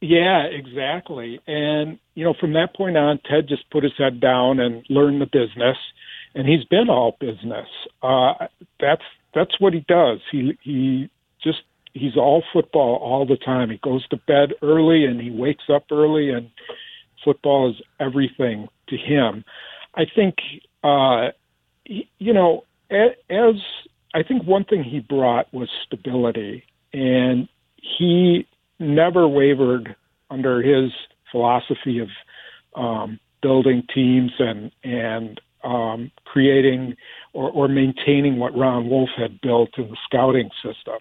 [0.00, 1.40] Yeah, exactly.
[1.48, 5.20] And you know, from that point on, Ted just put his head down and learned
[5.20, 5.76] the business,
[6.34, 7.68] and he's been all business.
[8.02, 8.34] Uh,
[8.80, 9.04] that's
[9.34, 10.18] that's what he does.
[10.30, 11.08] He he
[11.42, 11.62] just
[11.92, 13.70] he's all football all the time.
[13.70, 16.50] He goes to bed early and he wakes up early, and
[17.24, 19.44] football is everything to him.
[19.94, 20.36] I think
[20.84, 21.30] uh,
[21.86, 23.54] you know, as
[24.14, 28.46] I think one thing he brought was stability, and he
[28.78, 29.94] never wavered
[30.30, 30.92] under his
[31.30, 32.08] philosophy of
[32.74, 36.96] um, building teams and and um, creating
[37.32, 40.98] or, or maintaining what Ron Wolf had built in the scouting system,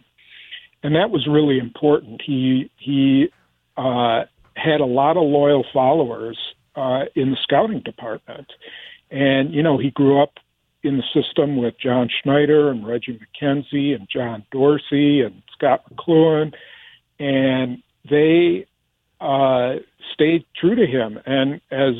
[0.83, 2.21] and that was really important.
[2.23, 3.29] He he
[3.77, 4.23] uh,
[4.55, 6.37] had a lot of loyal followers
[6.75, 8.47] uh, in the scouting department,
[9.09, 10.33] and you know he grew up
[10.83, 16.53] in the system with John Schneider and Reggie McKenzie and John Dorsey and Scot McCloughan.
[17.19, 18.65] And they
[19.19, 19.75] uh,
[20.13, 21.19] stayed true to him.
[21.25, 21.93] And as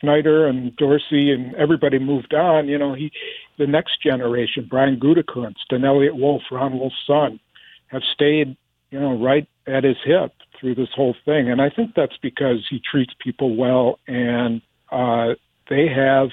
[0.00, 3.12] Schneider and Dorsey and everybody moved on, you know, he
[3.58, 7.40] the next generation, Brian Gutekunst and Eliot Wolf, Ron Wolf's son,
[7.88, 8.56] have stayed,
[8.90, 11.50] you know, right at his hip through this whole thing.
[11.50, 15.34] And I think that's because he treats people well and uh,
[15.68, 16.30] they have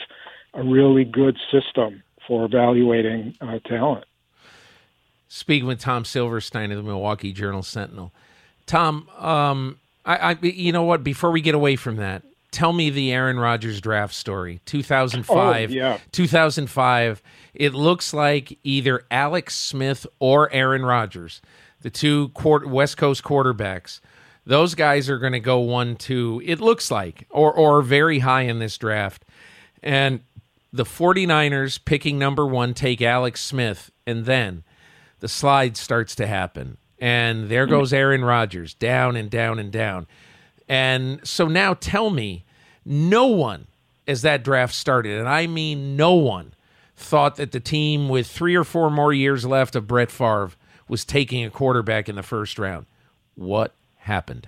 [0.53, 4.05] a really good system for evaluating uh, talent.
[5.28, 8.13] Speaking with Tom Silverstein of the Milwaukee Journal Sentinel.
[8.65, 11.03] Tom, um, I, I, you know what?
[11.03, 14.61] Before we get away from that, tell me the Aaron Rodgers draft story.
[14.65, 15.69] 2005.
[15.69, 15.97] Oh, yeah.
[16.11, 17.21] 2005.
[17.53, 21.41] It looks like either Alex Smith or Aaron Rodgers,
[21.82, 22.32] the two
[22.65, 23.99] West Coast quarterbacks.
[24.45, 26.41] Those guys are going to go one, two.
[26.45, 29.25] It looks like, or or very high in this draft,
[29.81, 30.21] and
[30.71, 34.63] the 49ers picking number one take Alex Smith, and then
[35.19, 36.77] the slide starts to happen.
[36.99, 40.07] And there goes Aaron Rodgers down and down and down.
[40.67, 42.45] And so now tell me,
[42.83, 43.67] no one,
[44.07, 46.53] as that draft started, and I mean no one,
[46.95, 50.51] thought that the team with three or four more years left of Brett Favre
[50.87, 52.85] was taking a quarterback in the first round.
[53.35, 53.73] What
[54.06, 54.47] happened?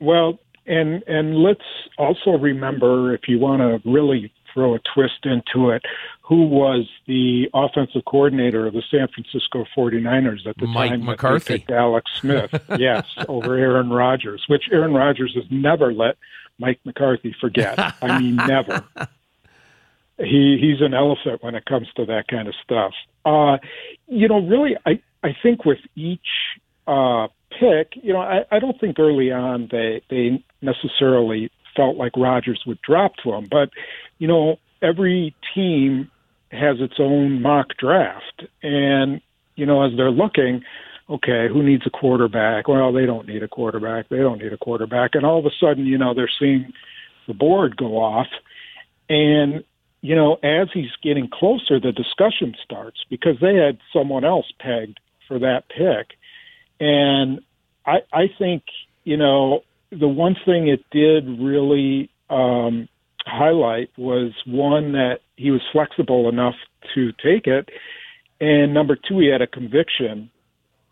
[0.00, 1.64] Well, and and let's
[1.98, 5.82] also remember, if you want to really throw a twist into it,
[6.22, 11.00] who was the offensive coordinator of the San Francisco 49ers at the Mike time?
[11.00, 11.64] Mike McCarthy.
[11.70, 16.16] Alex Smith, yes, over Aaron Rodgers, which Aaron Rodgers has never let
[16.58, 17.78] Mike McCarthy forget.
[18.02, 18.84] I mean, never.
[20.18, 22.92] He he's an elephant when it comes to that kind of stuff.
[23.24, 23.58] Uh,
[24.06, 26.20] you know, really, I I think with each
[26.86, 32.12] uh, pick, you know, I, I don't think early on they they necessarily felt like
[32.16, 33.70] Rodgers would drop to him, but
[34.18, 36.10] you know, every team
[36.50, 39.20] has its own mock draft, and
[39.56, 40.62] you know, as they're looking,
[41.08, 42.68] okay, who needs a quarterback?
[42.68, 44.08] Well, they don't need a quarterback.
[44.08, 46.72] They don't need a quarterback, and all of a sudden, you know, they're seeing
[47.26, 48.28] the board go off,
[49.08, 49.64] and
[50.02, 54.98] you know, as he's getting closer, the discussion starts because they had someone else pegged
[55.28, 56.18] for that pick.
[56.82, 57.40] And
[57.86, 58.64] I, I think,
[59.04, 59.60] you know,
[59.92, 62.88] the one thing it did really um,
[63.24, 66.56] highlight was one that he was flexible enough
[66.94, 67.68] to take it.
[68.40, 70.28] And number two, he had a conviction,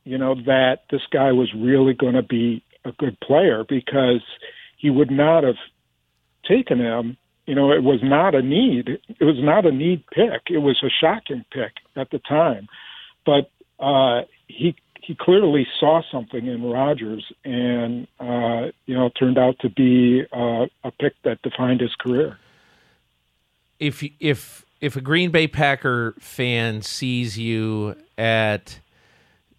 [0.05, 4.23] you know, that this guy was really going to be a good player because
[4.79, 5.57] he would not have
[6.47, 7.17] taken him
[7.47, 9.01] you know, it was not a need.
[9.09, 10.43] It was not a need pick.
[10.51, 12.69] It was a shocking pick at the time,
[13.27, 13.51] but
[13.85, 19.59] uh, he he clearly saw something in Rodgers, and uh, you know, it turned out
[19.61, 22.39] to be uh, a pick that defined his career.
[23.81, 28.79] if if if a Green Bay Packer fan sees you at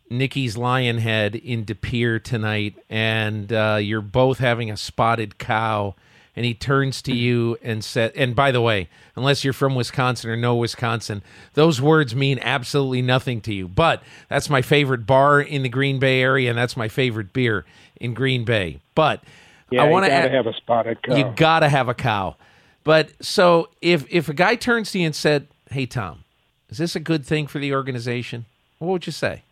[0.09, 5.95] Nikki's Lionhead in De Pere tonight, and uh, you're both having a spotted cow
[6.35, 10.29] and he turns to you and said, and by the way, unless you're from Wisconsin
[10.29, 11.21] or know Wisconsin,
[11.53, 13.67] those words mean absolutely nothing to you.
[13.67, 17.65] But that's my favorite bar in the Green Bay area, and that's my favorite beer
[17.99, 18.79] in Green Bay.
[18.95, 19.23] But
[19.69, 21.15] Yeah, I want to have a spotted cow.
[21.15, 22.35] you gotta have a cow.
[22.83, 26.23] But so if if a guy turns to you and said, "Hey Tom,
[26.69, 28.45] is this a good thing for the organization?"
[28.79, 29.43] What would you say?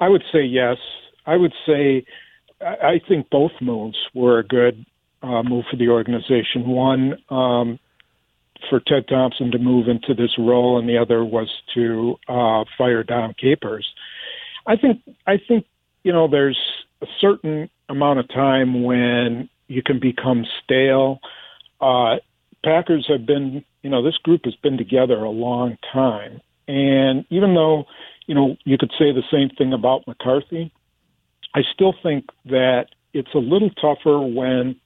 [0.00, 0.76] I would say yes.
[1.26, 2.04] I would say
[2.60, 4.86] I I think both moves were a good
[5.22, 6.66] uh, move for the organization.
[6.66, 7.78] One um,
[8.68, 13.02] for Ted Thompson to move into this role, and the other was to uh, fire
[13.02, 13.86] Dom Capers.
[14.66, 15.66] I think I think
[16.02, 16.58] you know there's
[17.02, 21.20] a certain amount of time when you can become stale.
[21.80, 22.16] Uh,
[22.64, 27.54] Packers have been, you know, this group has been together a long time, and even
[27.54, 27.84] though,
[28.26, 30.72] you know, you could say the same thing about McCarthy,
[31.54, 34.76] I still think that it's a little tougher when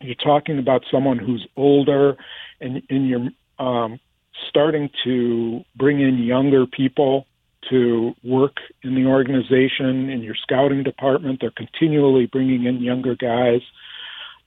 [0.00, 2.16] you're talking about someone who's older
[2.60, 3.28] and, and you're
[3.58, 4.00] um,
[4.48, 7.26] starting to bring in younger people
[7.70, 11.40] to work in the organization in your scouting department.
[11.40, 13.60] They're continually bringing in younger guys,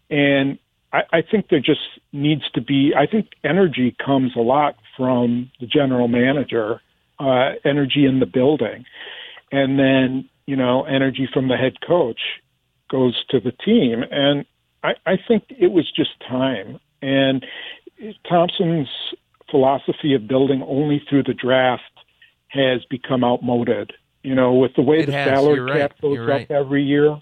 [0.09, 0.59] and
[0.93, 1.81] I, I think there just
[2.13, 2.93] needs to be.
[2.95, 6.81] I think energy comes a lot from the general manager,
[7.19, 8.85] uh, energy in the building,
[9.51, 12.19] and then you know energy from the head coach
[12.89, 14.45] goes to the team, and
[14.83, 16.79] I, I think it was just time.
[17.01, 17.45] And
[18.27, 18.89] Thompson's
[19.49, 21.83] philosophy of building only through the draft
[22.49, 23.91] has become outmoded.
[24.23, 25.27] You know, with the way It the has.
[25.27, 25.81] salary right.
[25.81, 26.43] cap goes right.
[26.43, 27.17] up every year.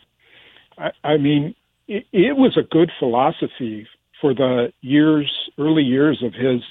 [0.78, 1.56] I, I mean,
[1.88, 3.88] it, it was a good philosophy
[4.22, 6.62] for the years, early years of his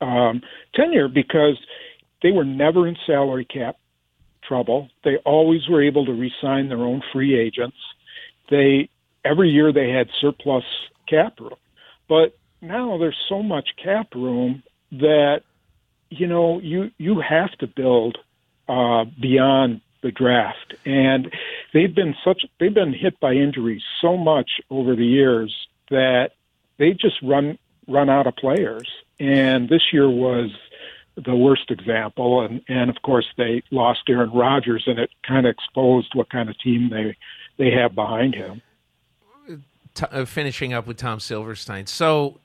[0.00, 0.42] um,
[0.74, 1.58] tenure because
[2.22, 3.76] they were never in salary cap
[4.46, 4.88] trouble.
[5.04, 7.76] They always were able to re-sign their own free agents.
[8.50, 8.88] They
[9.24, 10.64] every year they had surplus
[11.06, 11.56] cap room,
[12.08, 14.62] but now there's so much cap room
[14.92, 15.42] that
[16.10, 18.18] you know you you have to build
[18.68, 21.32] uh, beyond the draft, and
[21.72, 25.54] they've been such they've been hit by injuries so much over the years
[25.90, 26.32] that
[26.78, 28.88] they just run run out of players,
[29.18, 30.50] and this year was
[31.16, 35.50] the worst example, and and of course they lost Aaron Rodgers, and it kind of
[35.50, 37.16] exposed what kind of team they
[37.58, 38.62] they have behind him.
[39.98, 41.86] T- uh, finishing up with Tom Silverstein.
[41.86, 42.38] So,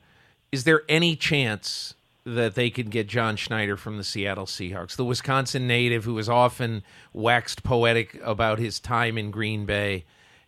[0.52, 1.94] is there any chance
[2.26, 6.28] that they could get John Schneider from the Seattle Seahawks, the Wisconsin native who has
[6.28, 6.82] often
[7.14, 10.04] waxed poetic about his time in Green Bay?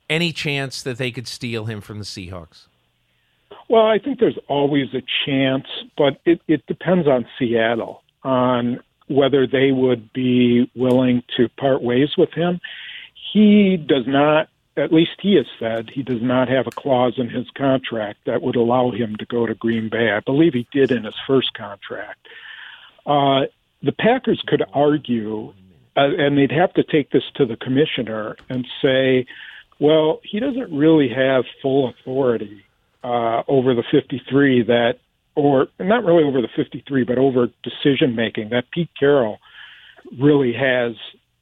[0.09, 2.65] Any chance that they could steal him from the Seahawks?
[3.69, 9.45] Well, I think there's always a chance, but it, it depends on Seattle on whether
[9.45, 12.59] they would be willing to part ways with him.
[13.31, 17.29] He does not, at least he has said, he does not have a clause in
[17.29, 20.11] his contract that would allow him to go to Green Bay.
[20.11, 22.27] I believe he did in his first contract.
[23.05, 23.45] Uh,
[23.81, 25.53] the Packers could argue,
[25.95, 29.25] uh, and they'd have to take this to the commissioner and say,
[29.79, 32.65] well, he doesn't really have full authority
[33.03, 34.95] uh, over the 53 that,
[35.35, 39.37] or not really over the 53, but over decision making that Pete Carroll
[40.19, 40.95] really has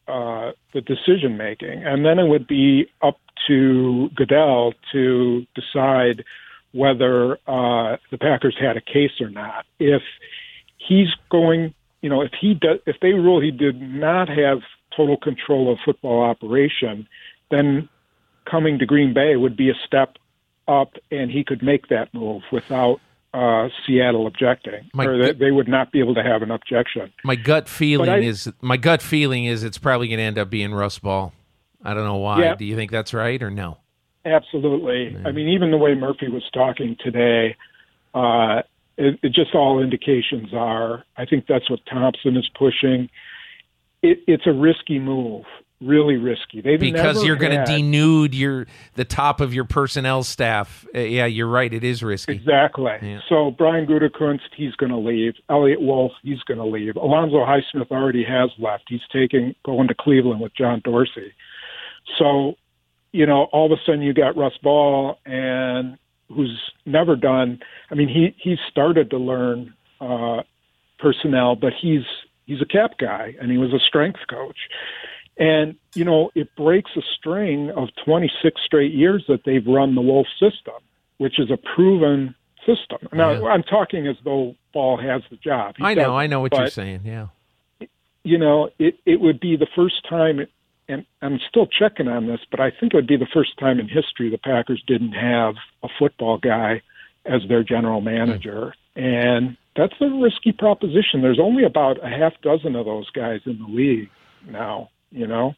[0.07, 1.83] uh, the decision making.
[1.83, 6.23] And then it would be up to Goodell to decide
[6.71, 9.65] whether uh, the Packers had a case or not.
[9.79, 10.01] If
[10.77, 14.59] he's going, you know, if he does, if they rule he did not have
[14.95, 17.07] total control of football operation,
[17.51, 17.89] then
[18.49, 20.17] coming to Green Bay would be a step
[20.67, 22.99] up, and he could make that move without
[23.33, 27.11] uh, Seattle objecting, My or they, they would not be able to have an objection.
[27.23, 30.49] My gut feeling I- is my gut feeling is it's probably going to end up
[30.49, 31.33] being Russ Ball.
[31.83, 32.41] I don't know why.
[32.41, 32.55] Yeah.
[32.55, 33.77] Do you think that's right or no?
[34.25, 35.17] Absolutely.
[35.25, 37.57] I mean, even the way Murphy was talking today,
[38.13, 38.61] uh,
[38.97, 41.03] it, it just all indications are.
[41.17, 43.09] I think that's what Thompson is pushing.
[44.01, 45.43] It, it's a risky move,
[45.81, 46.61] really risky.
[46.61, 50.85] They've Because you're going to denude your the top of your personnel staff.
[50.95, 51.73] Uh, yeah, you're right.
[51.73, 52.33] It is risky.
[52.33, 52.93] Exactly.
[53.01, 53.19] Yeah.
[53.29, 55.33] So Brian Gutekunst, he's going to leave.
[55.49, 56.95] Eliot Wolf, he's going to leave.
[56.95, 58.85] Alonzo Highsmith already has left.
[58.87, 61.33] He's taking going to Cleveland with John Dorsey.
[62.17, 62.55] So,
[63.11, 65.97] you know, all of a sudden you got Russ Ball, and
[66.29, 67.59] who's never done.
[67.89, 70.43] I mean, he he started to learn uh,
[70.99, 72.03] personnel, but he's
[72.45, 74.57] he's a cap guy, and he was a strength coach.
[75.37, 80.01] And, you know, it breaks a string of 26 straight years that they've run the
[80.01, 80.75] Wolf system,
[81.17, 82.99] which is a proven system.
[83.11, 83.47] Now, Yeah.
[83.47, 85.75] I'm talking as though Ball has the job.
[85.77, 86.15] He I know.
[86.15, 87.01] I know what you're saying.
[87.03, 87.27] Yeah.
[88.23, 90.45] You know, it, it would be the first time
[90.87, 93.79] and I'm still checking on this, but I think it would be the first time
[93.79, 96.81] in history the Packers didn't have a football guy
[97.25, 98.73] as their general manager.
[98.95, 101.21] And that's a risky proposition.
[101.21, 104.09] There's only about a half dozen of those guys in the league
[104.47, 105.53] now, you know?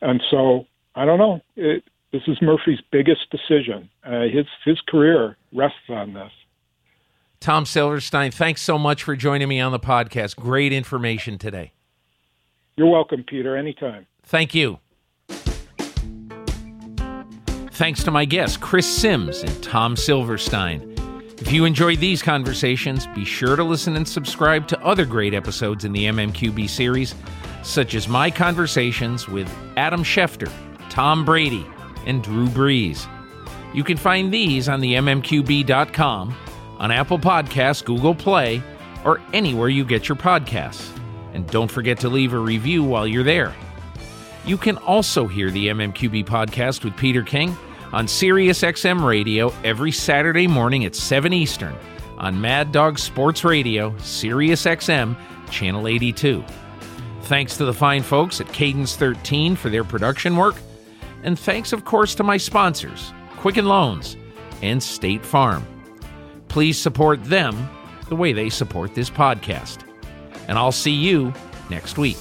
[0.00, 1.40] And so I don't know.
[1.56, 3.90] It, this is Murphy's biggest decision.
[4.04, 6.32] Uh, his his career rests on this.
[7.40, 10.36] Tom Silverstein, thanks so much for joining me on the podcast.
[10.36, 11.72] Great information today.
[12.76, 13.56] You're welcome, Peter.
[13.56, 14.06] Anytime.
[14.24, 14.78] Thank you.
[17.72, 20.94] Thanks to my guests, Chris Simms and Tom Silverstein.
[21.40, 25.84] If you enjoyed these conversations, be sure to listen and subscribe to other great episodes
[25.84, 27.14] in the MMQB series,
[27.62, 30.50] such as my conversations with Adam Schefter,
[30.90, 31.66] Tom Brady,
[32.06, 33.06] and Drew Brees.
[33.74, 36.34] You can find these on the MMQB.com,
[36.78, 38.62] on Apple Podcasts, Google Play,
[39.04, 40.88] or anywhere you get your podcasts.
[41.34, 43.54] And don't forget to leave a review while you're there.
[44.44, 47.56] You can also hear the MMQB podcast with Peter King
[47.92, 51.74] on SiriusXM Radio every Saturday morning at 7 Eastern
[52.16, 55.16] on Mad Dog Sports Radio, SiriusXM,
[55.50, 56.44] Channel 82.
[57.22, 60.56] Thanks to the fine folks at Cadence 13 for their production work.
[61.22, 64.16] And thanks, of course, to my sponsors, Quicken Loans
[64.62, 65.66] and State Farm.
[66.48, 67.68] Please support them
[68.08, 69.80] the way they support this podcast.
[70.48, 71.32] And I'll see you
[71.68, 72.16] next week.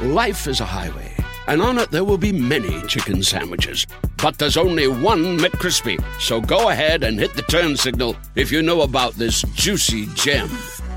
[0.00, 1.14] Life is a highway,
[1.46, 3.86] and on it there will be many chicken sandwiches.
[4.22, 6.02] But there's only one McCrispy.
[6.18, 10.48] So go ahead and hit the turn signal if you know about this juicy gem